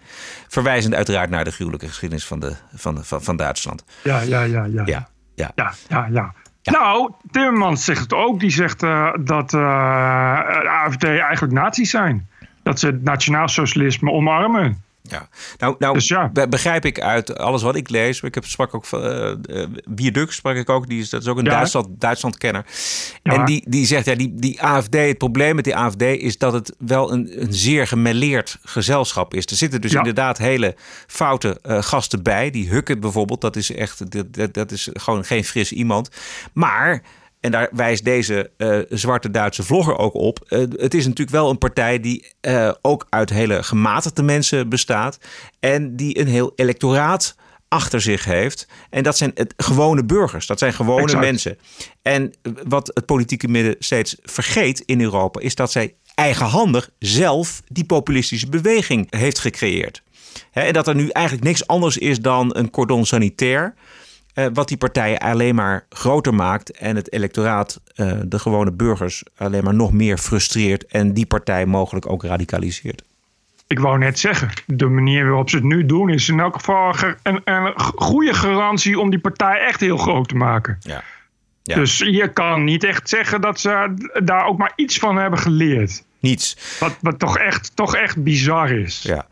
[0.48, 3.84] Verwijzend uiteraard naar de gruwelijke geschiedenis van, de, van, de, van, van Duitsland.
[4.04, 4.84] Ja, ja, ja, ja.
[4.86, 5.52] Ja, ja.
[5.56, 6.34] ja, ja,
[6.64, 8.40] Nou, Timmermans zegt het ook.
[8.40, 12.28] Die zegt uh, dat de AFD eigenlijk nazi's zijn.
[12.64, 14.84] Dat ze het nationaal socialisme omarmen.
[15.04, 15.28] Ja,
[15.58, 16.32] nou, nou dus ja.
[16.50, 18.22] begrijp ik uit alles wat ik lees.
[18.22, 20.88] Ik heb sprak ook van uh, Bierduk, sprak ik ook.
[20.88, 21.52] Die is, dat is ook een ja.
[21.52, 22.66] Duitsland, Duitsland kenner.
[23.24, 23.34] Ja.
[23.34, 26.54] En die, die zegt, ja, die, die AFD, het probleem met die AFD is dat
[26.54, 29.46] het wel een, een zeer gemêleerd gezelschap is.
[29.46, 30.76] Er zitten dus inderdaad hele
[31.08, 32.50] foute uh, gasten bij.
[32.50, 36.10] Die Hukken bijvoorbeeld, dat is echt, dat, dat, dat is gewoon geen fris iemand.
[36.54, 37.02] Maar
[37.42, 40.46] en daar wijst deze uh, zwarte Duitse vlogger ook op.
[40.50, 45.18] Uh, het is natuurlijk wel een partij die uh, ook uit hele gematigde mensen bestaat.
[45.60, 47.36] En die een heel electoraat
[47.68, 48.68] achter zich heeft.
[48.90, 50.48] En dat zijn het, gewone burgers.
[50.48, 51.24] Dat zijn gewone exact.
[51.24, 51.58] mensen.
[52.02, 52.34] En
[52.68, 55.40] wat het politieke midden steeds vergeet in Europa...
[55.40, 60.04] is dat zij eigenhandig zelf die populistische beweging heeft gecreëerd.
[60.52, 63.74] He, en dat er nu eigenlijk niks anders is dan een cordon sanitair...
[64.36, 69.24] Uh, wat die partijen alleen maar groter maakt en het electoraat, uh, de gewone burgers,
[69.38, 73.04] alleen maar nog meer frustreert en die partij mogelijk ook radicaliseert.
[73.68, 76.96] Ik wou net zeggen, de manier waarop ze het nu doen is in elk geval
[77.24, 80.78] een, een goede garantie om die partij echt heel groot te maken.
[80.82, 81.04] Ja.
[81.64, 81.76] Ja.
[81.76, 86.04] Dus je kan niet echt zeggen dat ze daar ook maar iets van hebben geleerd.
[86.20, 86.78] Niets.
[86.80, 89.02] Wat, wat toch, echt, toch echt bizar is.
[89.02, 89.26] Ja.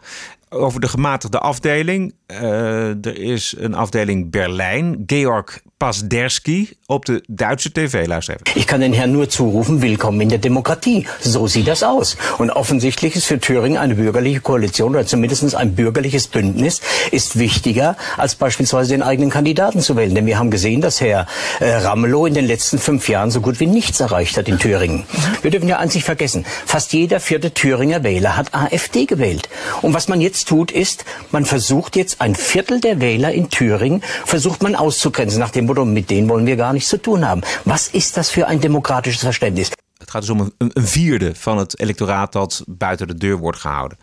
[0.50, 2.14] Over de gematigde afdeling.
[2.28, 5.04] Uh, er is een afdeling Berlijn.
[5.06, 8.06] Georg Pasderski op de Duitse TV.
[8.06, 8.44] Luister even.
[8.56, 11.08] Ich kann den Herrn nur zurufen, willkommen in der Demokratie.
[11.22, 12.18] So sieht das aus.
[12.38, 17.96] Und offensichtlich ist für Thüringen eine bürgerliche Koalition oder zumindest ein bürgerliches Bündnis ist wichtiger,
[18.18, 20.14] als beispielsweise den eigenen Kandidaten zu wählen.
[20.16, 21.28] Denn wir haben gesehen, dass Herr
[21.62, 25.06] äh, Ramelow in den letzten fünf Jahren so gut wie nichts erreicht hat in Thüringen.
[25.42, 26.46] Wir dürfen ja nicht vergessen.
[26.66, 29.48] Fast jeder vierte Thüringer Wähler hat AfD gewählt.
[29.82, 34.04] Und was man jetzt tut, ist, man versucht jetzt ein Viertel der Wähler in Thüringen,
[34.26, 37.42] versucht man auszugrenzen nach Motto, mit denen wollen wir gar nichts zu tun haben.
[37.66, 39.70] Was ist das für ein demokratisches Verständnis?
[39.70, 43.38] Het Het gaat dus om een, een vierde van het electoraat dat buiten de deur
[43.38, 43.98] wordt gehouden.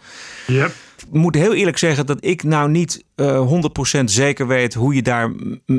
[0.46, 0.72] Yep.
[1.12, 3.52] Ik moet heel eerlijk zeggen dat ik nou niet uh,
[4.00, 5.30] 100% zeker weet hoe je daar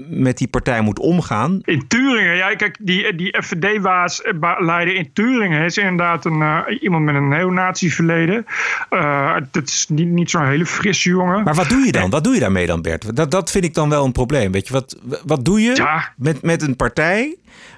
[0.09, 1.59] met die partij moet omgaan.
[1.63, 7.15] In Turingen, ja, kijk, die, die FVD-leider in Turingen is inderdaad een, uh, iemand met
[7.15, 8.45] een neonazi-verleden.
[8.89, 11.43] Uh, dat is niet, niet zo'n hele frisse jongen.
[11.43, 12.09] Maar wat doe je dan?
[12.09, 13.15] Wat doe je daarmee dan, Bert?
[13.15, 14.51] Dat, dat vind ik dan wel een probleem.
[14.51, 16.13] Weet je, wat, wat doe je ja.
[16.17, 17.35] met, met een partij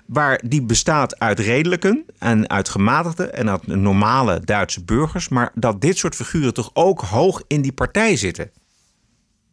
[0.09, 5.81] waar die bestaat uit redelijken en uit gematigden en uit normale Duitse burgers, maar dat
[5.81, 8.51] dit soort figuren toch ook hoog in die partij zitten.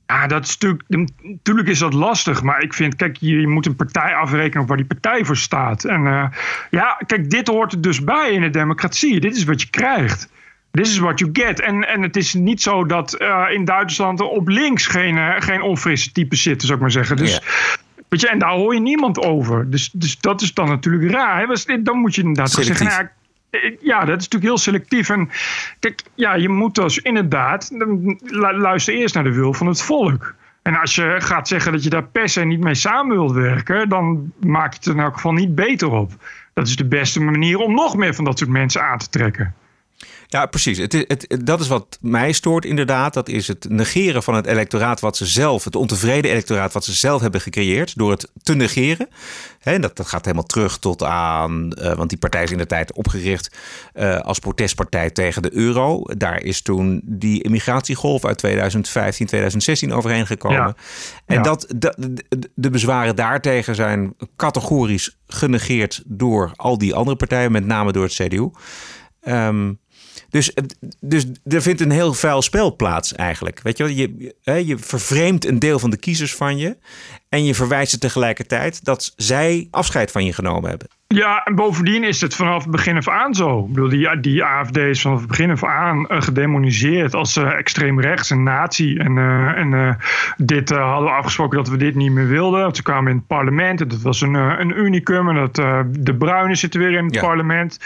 [0.07, 2.43] Ja, dat is natuurlijk, natuurlijk is dat lastig.
[2.43, 5.85] Maar ik vind, kijk, je, moet een partij afrekenen op waar die partij voor staat.
[5.85, 6.27] En uh,
[6.71, 9.21] ja, kijk, dit hoort er dus bij in de democratie.
[9.21, 10.29] Dit is wat je krijgt.
[10.71, 11.61] This is what you get.
[11.61, 15.63] En, en het is niet zo dat uh, in Duitsland op links geen, uh, geen
[15.63, 17.17] onfrisse types zitten, zou ik maar zeggen.
[17.17, 17.41] Dus.
[18.09, 19.71] Weet je, en daar hoor je niemand over.
[19.71, 21.47] Dus, dus dat is dan natuurlijk raar.
[21.65, 21.83] Hè?
[21.83, 22.77] Dan moet je inderdaad Selectief.
[22.77, 23.11] zeggen.
[23.51, 25.09] Nou, ja, dat is natuurlijk heel selectief.
[25.09, 25.31] En
[25.79, 27.71] kijk, ja, je moet dus inderdaad.
[28.41, 30.35] Luister eerst naar de wil van het volk.
[30.63, 33.89] En als je gaat zeggen dat je daar per se niet mee samen wilt werken,
[33.89, 36.13] dan maak je het er in elk geval niet beter op.
[36.55, 39.55] Dat is de beste manier om nog meer van dat soort mensen aan te trekken.
[40.37, 40.79] Ja, precies.
[40.79, 43.15] Het, het, dat is wat mij stoort inderdaad.
[43.15, 46.93] Dat is het negeren van het electoraat wat ze zelf, het ontevreden electoraat wat ze
[46.93, 49.09] zelf hebben gecreëerd, door het te negeren.
[49.59, 52.67] He, dat, dat gaat helemaal terug tot aan, uh, want die partij is in de
[52.67, 53.57] tijd opgericht
[53.95, 56.03] uh, als protestpartij tegen de euro.
[56.17, 60.59] Daar is toen die immigratiegolf uit 2015, 2016 overheen gekomen.
[60.59, 60.75] Ja.
[61.27, 61.43] En Ja.
[61.43, 61.75] dat,
[62.55, 68.15] de, bezwaren daartegen zijn categorisch genegeerd door al die andere partijen, met name door het
[68.15, 68.51] CDU.
[69.21, 69.73] Ehm,
[70.29, 70.53] dus,
[71.01, 73.61] dus er vindt een heel vuil spel plaats eigenlijk.
[73.63, 73.93] Weet je, wel?
[73.93, 76.77] je, hè, je vervreemdt een deel van de kiezers van je.
[77.29, 80.89] En je verwijst ze tegelijkertijd dat zij afscheid van je genomen hebben.
[81.09, 83.61] Ja, en bovendien is het vanaf het begin af aan zo.
[83.61, 87.59] Ik bedoel, die, die AFD is vanaf het begin af aan eh, gedemoniseerd als eh,
[87.59, 88.97] extreem rechts en nazi.
[88.97, 89.95] En, eh, en eh,
[90.37, 92.61] dit hadden we afgesproken dat we dit niet meer wilden.
[92.61, 95.29] Want ze kwamen in het parlement en dat was een, een unicum.
[95.29, 95.55] En dat,
[95.89, 97.21] de Bruinen zitten weer in het Ja.
[97.21, 97.79] parlement.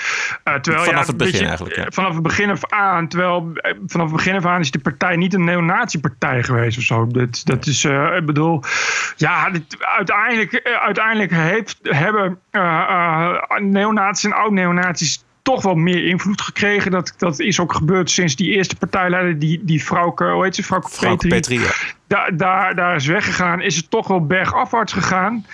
[0.61, 1.87] Terwijl, Vanaf ja, het begin je, eigenlijk, ja.
[1.89, 3.09] Vanaf het begin af aan.
[3.09, 3.53] Terwijl
[3.87, 7.07] vanaf het begin af aan is die partij niet een neonazi-partij geweest of zo.
[7.07, 7.85] Dat, dat is,
[8.17, 8.63] ik bedoel,
[9.17, 12.39] ja, dit, uiteindelijk, uiteindelijk heeft, hebben
[13.11, 16.91] eh, neonazies en oud-neonazies toch wel meer invloed gekregen.
[16.91, 20.81] Dat, dat is ook gebeurd sinds die eerste partijleider, die, die Frauke, hoe heet ze,
[21.01, 21.71] Petri, Petri, ja.
[22.07, 23.61] daar, daar, daar is weggegaan.
[23.61, 25.47] Is het toch wel bergafwaarts gegaan.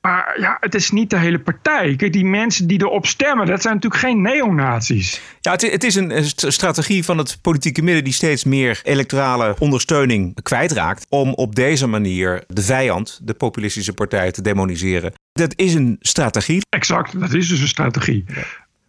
[0.00, 1.96] Maar ja, het is niet de hele partij.
[1.96, 5.20] Kijk, die mensen die erop stemmen, dat zijn natuurlijk geen neonazies.
[5.40, 9.56] Ja, het, het is een st- strategie van het politieke midden die steeds meer electorale
[9.58, 11.06] ondersteuning kwijtraakt.
[11.08, 15.12] Om op deze manier de vijand, de populistische partij, te demoniseren.
[15.32, 16.60] Dat is een strategie.
[16.68, 18.24] Exact, dat is dus een strategie.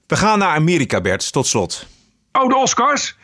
[0.08, 1.88] We gaan naar Amerika, Bert, tot slot.
[2.32, 3.16] Oh, de Oscars?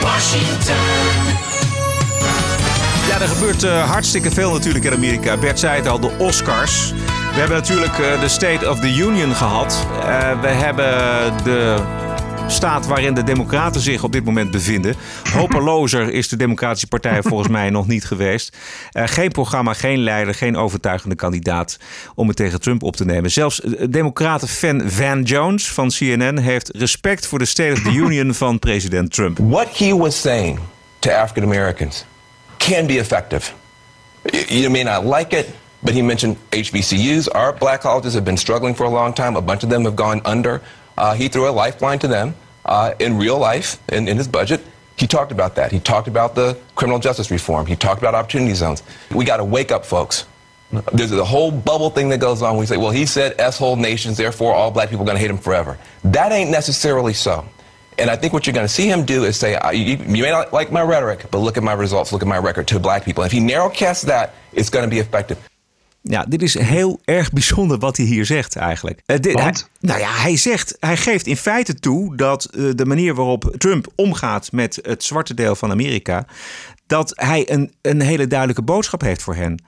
[0.00, 0.76] Washington.
[3.08, 5.36] Ja, er gebeurt eh, hartstikke veel natuurlijk in Amerika.
[5.36, 6.92] Bert zei het al, de Oscars.
[7.32, 9.86] We hebben natuurlijk eh, de State of the Union gehad.
[10.00, 11.76] Eh, we hebben de
[12.46, 14.94] staat waarin de Democraten zich op dit moment bevinden.
[15.32, 18.56] Hopelozer is de Democratische Partij volgens mij nog niet geweest.
[18.90, 21.76] Eh, geen programma, geen leider, geen overtuigende kandidaat
[22.14, 23.30] om het tegen Trump op te nemen.
[23.30, 28.34] Zelfs eh, Democraten-fan Van Jones van CNN heeft respect voor de State of the Union
[28.34, 29.38] van president Trump.
[29.38, 30.58] What he was saying
[30.98, 32.04] to African Americans
[32.56, 33.50] can be effective.
[34.46, 35.46] You may not like it,
[35.78, 37.30] but he mentioned HBCUs.
[37.30, 39.36] Our black colleges have been struggling for a long time.
[39.36, 40.60] A bunch of them have gone under.
[40.96, 42.34] Uh, he threw a lifeline to them
[42.64, 44.60] uh, in real life, in, in his budget.
[44.96, 45.72] He talked about that.
[45.72, 47.66] He talked about the criminal justice reform.
[47.66, 48.82] He talked about opportunity zones.
[49.14, 50.24] We got to wake up, folks.
[50.92, 52.56] There's a whole bubble thing that goes on.
[52.56, 55.30] We say, well, he said S-hole nations, therefore all black people are going to hate
[55.30, 55.78] him forever.
[56.02, 57.44] That ain't necessarily so.
[57.98, 60.22] And I think what you're going to see him do is say, uh, you, you
[60.22, 62.80] may not like my rhetoric, but look at my results, look at my record to
[62.80, 63.22] black people.
[63.22, 65.38] And if he narrowcasts that, it's going to be effective.
[66.08, 69.00] Ja, dit is heel erg bijzonder wat hij hier zegt eigenlijk.
[69.06, 72.86] Eh, dit- hij, nou ja, hij zegt, hij geeft in feite toe dat eh, de
[72.86, 76.26] manier waarop Trump omgaat met het zwarte deel van Amerika,
[76.86, 79.62] dat hij een, een hele duidelijke boodschap heeft voor hen.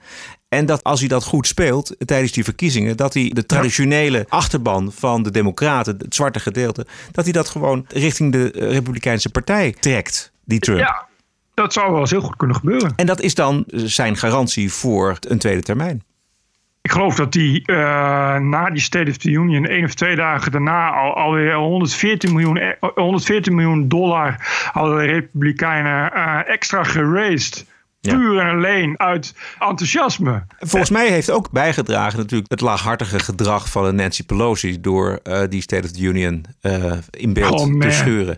[0.49, 4.91] En dat als hij dat goed speelt tijdens die verkiezingen, dat hij de traditionele achterban
[4.95, 9.75] van de Democraten, het zwarte gedeelte, dat hij dat gewoon richting de eh, Republikeinse Partij
[9.79, 10.79] trekt, die Trump.
[10.79, 11.07] Ja,
[11.53, 12.93] dat zou wel eens heel goed kunnen gebeuren.
[12.95, 16.03] En dat is dan zijn garantie voor een tweede termijn.
[16.81, 17.75] Ik geloof dat die eh,
[18.37, 22.57] na die State of the Union, één of twee dagen daarna, al, alweer 114 miljoen,
[22.57, 24.35] eh, 114 miljoen dollar
[24.71, 27.65] hadden de Republikeinen eh, extra geraced.
[28.01, 30.45] Puur en alleen uit enthousiasme.
[30.59, 35.61] Volgens mij heeft ook bijgedragen natuurlijk het laaghartige gedrag van Nancy Pelosi door eh, die
[35.61, 36.45] State of the Union
[37.09, 38.37] in beeld Oh, te schuren.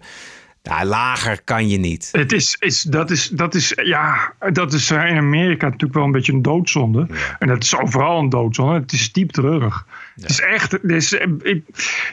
[0.63, 2.09] Ja, lager kan je niet.
[2.11, 6.11] Het is, is, dat, is, dat, is, ja, dat is in Amerika natuurlijk wel een
[6.11, 7.07] beetje een doodzonde.
[7.39, 8.73] En dat is overal een doodzonde.
[8.73, 9.85] Het is diep treurig.
[10.15, 10.71] Het is echt.
[10.71, 11.17] Het is,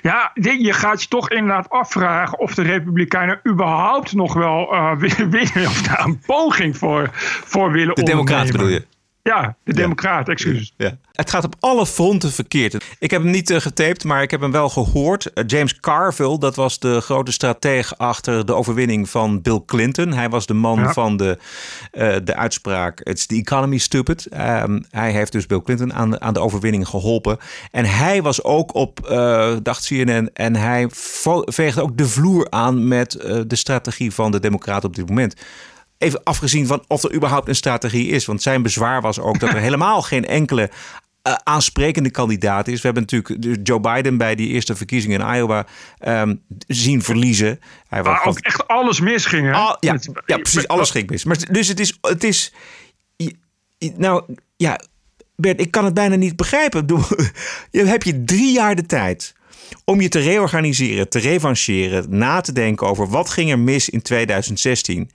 [0.03, 4.69] ja, je gaat je toch inderdaad afvragen of de Republikeinen überhaupt nog wel
[4.99, 5.67] willen winnen.
[5.67, 7.11] Of daar een poging voor,
[7.45, 8.87] voor willen De Democraten bedoel je?
[9.29, 10.73] Ja, de Democraat, excuses.
[10.77, 10.97] Ja.
[11.13, 12.85] Het gaat op alle fronten verkeerd.
[12.99, 15.33] Ik heb hem niet eh, getaped, maar ik heb hem wel gehoord.
[15.33, 20.13] Eh, James Carville, dat was de grote strateeg achter de overwinning van Bill Clinton.
[20.13, 20.93] Hij was de man Ja.
[20.93, 21.39] van de,
[21.91, 24.27] eh, de uitspraak It's the economy stupid.
[24.27, 27.39] Ehm, hij heeft dus Bill Clinton aan, de- aan de overwinning geholpen.
[27.71, 28.99] En hij was ook op,
[29.63, 30.87] dacht CNN, en hij
[31.45, 33.11] veegde ook de vloer aan met
[33.47, 35.35] de strategie van de Democraten op dit moment.
[35.99, 38.25] Even afgezien van of er überhaupt een strategie is.
[38.25, 40.71] Want zijn bezwaar was ook dat er helemaal geen enkele
[41.23, 42.81] eh, aansprekende kandidaat is.
[42.81, 45.67] We hebben natuurlijk Joe Biden bij die eerste verkiezingen in Iowa
[45.99, 46.35] ehm,
[46.67, 47.61] zien verliezen.
[47.89, 49.47] Hij was Waar ook echt alles misging.
[49.47, 49.53] Hè?
[49.53, 50.69] Al- ja, Met- ja, precies.
[50.69, 51.25] Alles ging mis.
[51.25, 52.53] Maar, dus het is, het is.
[53.97, 54.23] Nou
[54.57, 54.81] ja,
[55.37, 56.87] Bert, ik kan het bijna niet begrijpen.
[57.71, 59.35] Je hebt je drie jaar de tijd
[59.85, 64.03] om je te reorganiseren, te revancheren, na te denken over wat ging er mis in
[64.03, 65.11] 2016.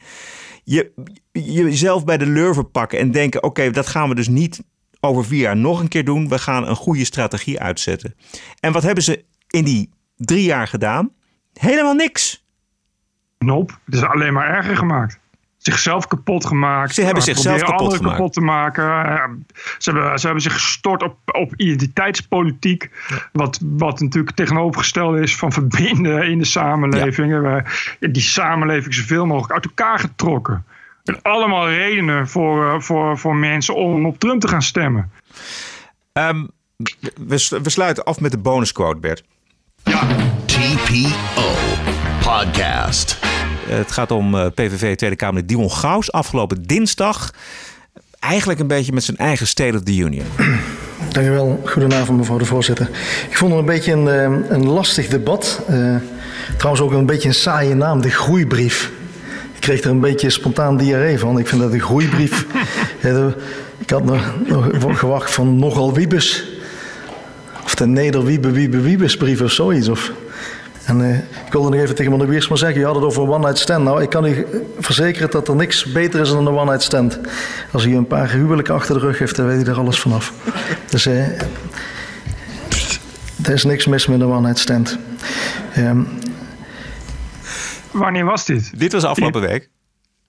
[0.64, 0.92] Je,
[1.32, 4.64] jezelf bij de lurven pakken en denken: oké, dat gaan we dus niet
[5.00, 6.30] over vier jaar nog een keer doen.
[6.30, 8.16] We gaan een goede strategie uitzetten.
[8.60, 11.12] En wat hebben ze in die drie jaar gedaan?
[11.54, 12.46] Helemaal niks.
[13.38, 15.20] Nope, het is alleen maar erger gemaakt.
[15.64, 16.94] Zichzelf kapot gemaakt.
[16.94, 18.18] Ze hebben zichzelf proberen kapot anderen gemaakt.
[18.18, 19.46] kapot te maken.
[19.78, 22.90] Ze hebben, ze hebben zich gestort op, op identiteitspolitiek.
[23.32, 27.42] Wat, wat natuurlijk tegenovergesteld is van verbinden in de samenleving.
[28.00, 30.66] We- Die samenleving zoveel mogelijk uit elkaar getrokken.
[31.04, 35.12] En allemaal redenen voor, eh, voor, voor mensen om op Trump te gaan stemmen.
[36.14, 36.46] Ehm,
[37.28, 39.24] we, sluiten af met de bonusquote, Bert.
[40.46, 41.52] TPO
[42.24, 43.20] Podcast.
[43.70, 46.12] Eh, Het gaat om eh, PVV Tweede Kamerlid Dion Gaus.
[46.12, 47.34] Afgelopen dinsdag
[48.20, 50.26] eigenlijk een beetje met zijn eigen State of the Union.
[51.12, 51.62] Dankjewel.
[51.66, 52.90] Goedenavond, mevrouw de voorzitter.
[53.30, 55.62] Ik vond het een beetje een, eh, een lastig debat.
[56.58, 58.92] Trouwens ook een beetje een saaie naam, de groeibrief.
[59.54, 61.40] Ik kreeg er een beetje spontaan diarree van.
[61.40, 62.46] Ik vind dat een groeibrief...
[63.02, 63.34] De-
[63.80, 66.46] ik had nog, nog gewacht van nogal wiebes.
[67.64, 69.88] Of de Neder-Wiebe Wiebe Wiebesbrief of zoiets.
[69.90, 70.12] Of,
[70.86, 73.30] en eh, ik wilde nog even tegen meneer Wiersma zeggen, je had het over een
[73.30, 73.84] one-night stand.
[73.84, 74.46] Nou, ik kan u
[74.80, 77.20] verzekeren dat er niks beter is dan een one-night stand.
[77.72, 80.34] Als hij een paar huwelijken achter de rug heeft, dan weet hij er alles vanaf.
[80.90, 81.42] Dus eh,
[83.44, 84.98] er is niks mis met een one-night stand.
[85.74, 86.02] Ehm,
[87.92, 88.80] Wanneer was dit?
[88.80, 89.70] Dit was afgelopen week.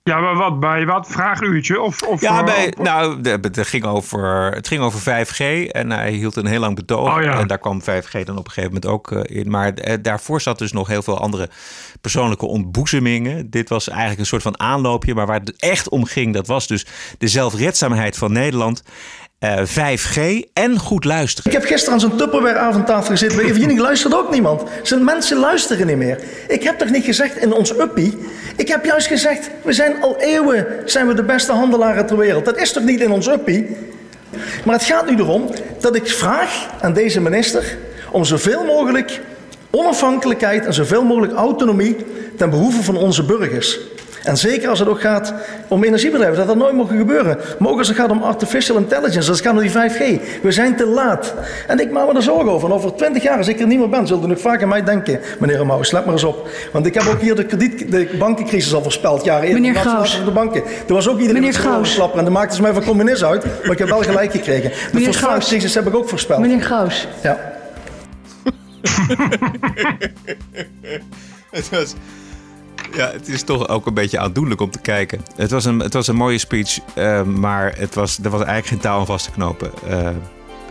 [0.09, 0.59] Ja, maar wat?
[0.59, 1.07] Bij wat?
[1.07, 1.81] Vraaguurtje?
[1.81, 5.91] Of, of, Ja, eh, bij, of- nou, het ging, over, het ging over 5G en
[5.91, 7.15] hij hield een heel lang betoog.
[7.17, 7.39] Oh, ja.
[7.39, 9.49] En daar kwam 5G dan op een gegeven moment ook eh, in.
[9.49, 11.49] Maar eh, daarvoor zat dus nog heel veel andere
[12.01, 13.49] persoonlijke ontboezemingen.
[13.49, 15.13] Dit was eigenlijk een soort van aanloopje.
[15.13, 16.85] Maar waar het echt om ging, dat was dus
[17.17, 18.83] de zelfredzaamheid van Nederland.
[19.45, 21.51] Eh, 5G en goed luisteren.
[21.51, 23.37] Ik heb gisteren aan zo'n Tupperware avondtafel gezeten.
[23.37, 24.63] Bij luistert ook niemand.
[24.83, 26.19] Zijn mensen luisteren niet meer.
[26.47, 28.17] Ik heb toch niet gezegd in ons uppie.
[28.55, 32.45] Ik heb juist gezegd, we zijn al eeuwen zijn we de beste handelaren ter wereld.
[32.45, 33.67] Dat is toch niet in ons uppie?
[34.65, 37.77] Maar het gaat nu erom dat ik vraag aan deze minister
[38.11, 39.21] om zoveel mogelijk
[39.69, 41.95] onafhankelijkheid en zoveel mogelijk autonomie
[42.37, 43.79] ten behoeve van onze burgers.
[44.25, 45.33] En zeker als het ook gaat
[45.67, 47.37] om energiebedrijven, dat dat nooit mogen gebeuren.
[47.59, 50.21] Maar ook als het gaat om artificial intelligence, als het gaat om die 5G.
[50.41, 51.33] We zijn te laat.
[51.67, 52.69] En ik maak me er zorgen over.
[52.69, 54.67] En over 20 jaar, als ik er niet meer ben, zult u nog vaak aan
[54.67, 55.19] mij denken.
[55.39, 56.47] Meneer Remouwens, let maar eens op.
[56.71, 59.61] Want ik heb ook hier de, krediet, de bankencrisis al voorspeld, jaren eerder.
[59.61, 60.23] Meneer Gauws.
[60.25, 60.63] De banken.
[60.87, 61.95] Er was ook iedereen Gauws.
[61.95, 62.17] klappen.
[62.17, 63.45] En dan maakte ze mij van communist uit.
[63.63, 64.69] Maar ik heb wel gelijk gekregen.
[64.69, 66.39] De Meneer Volkswagen-crisis heb ik ook voorspeld.
[66.39, 67.07] Meneer Gauws.
[67.23, 67.53] Ja.
[71.51, 71.93] Het was,
[72.95, 75.21] ja, het is toch ook een beetje aandoenlijk om te kijken.
[75.35, 78.67] Het was een, het was een mooie speech, eh, maar het was, er was eigenlijk
[78.67, 79.71] geen taal aan vast te knopen.
[79.87, 80.09] Eh,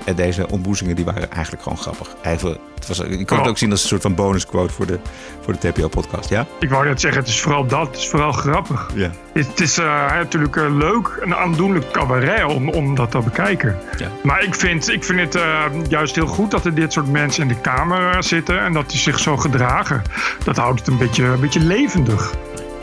[0.05, 2.09] En deze ontboezingen die waren eigenlijk gewoon grappig.
[2.23, 3.51] Even, het was, ik kan het Oh.
[3.53, 4.99] ook zien als een soort van bonusquote voor de,
[5.41, 6.47] voor de TPO-podcast, ja?
[6.61, 7.87] Ik wou net zeggen, het is vooral dat.
[7.87, 8.91] Het is vooral grappig.
[8.95, 9.11] Ja.
[9.33, 13.79] Het, het is eh, natuurlijk eh, leuk, een aandoenlijk cabaret om, om dat te bekijken.
[13.99, 14.09] Ja.
[14.23, 17.43] Maar ik vind, ik vind het eh, juist heel goed dat er dit soort mensen
[17.43, 20.03] in de Kamer zitten en dat die zich zo gedragen.
[20.45, 22.35] Dat houdt het een beetje, een beetje levendig.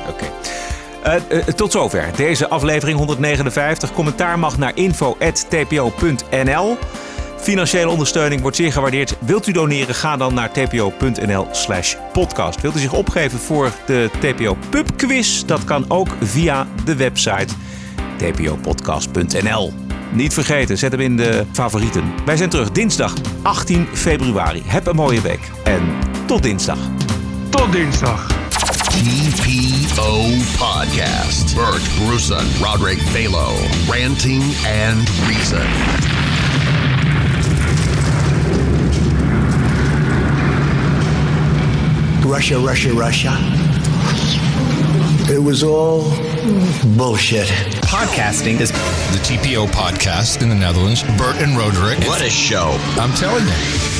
[0.07, 0.26] Oké.
[1.55, 3.93] Tot zover deze aflevering 159.
[3.93, 4.72] Commentaar mag naar
[5.65, 6.78] info.tpo.nl.
[7.41, 9.15] Financiële ondersteuning wordt zeer gewaardeerd.
[9.19, 9.95] Wilt u doneren?
[9.95, 12.61] Ga dan naar tpo.nl slash podcast.
[12.61, 15.43] Wilt u zich opgeven voor de TPO Pub Quiz?
[15.45, 17.53] Dat kan ook via de website
[18.17, 19.73] tpopodcast.nl.
[20.11, 22.03] Niet vergeten, zet hem in de favorieten.
[22.25, 24.63] Wij zijn terug dinsdag 18 februari.
[24.65, 25.81] Heb een mooie week en
[26.25, 26.77] tot dinsdag.
[27.49, 28.27] Tot dinsdag.
[28.89, 30.21] TPO
[30.57, 31.55] Podcast.
[31.55, 33.51] Bert Bruson, Roderick Balo,
[33.87, 34.43] ranting
[34.87, 36.11] and reason.
[42.32, 43.32] Russia, Russia, Russia.
[45.29, 46.03] It was all
[46.95, 47.47] bullshit.
[47.84, 51.03] Podcasting is the TPO podcast in the Netherlands.
[51.17, 51.99] Bert and Roderick.
[52.07, 52.77] What a show.
[52.97, 53.90] I'm telling you.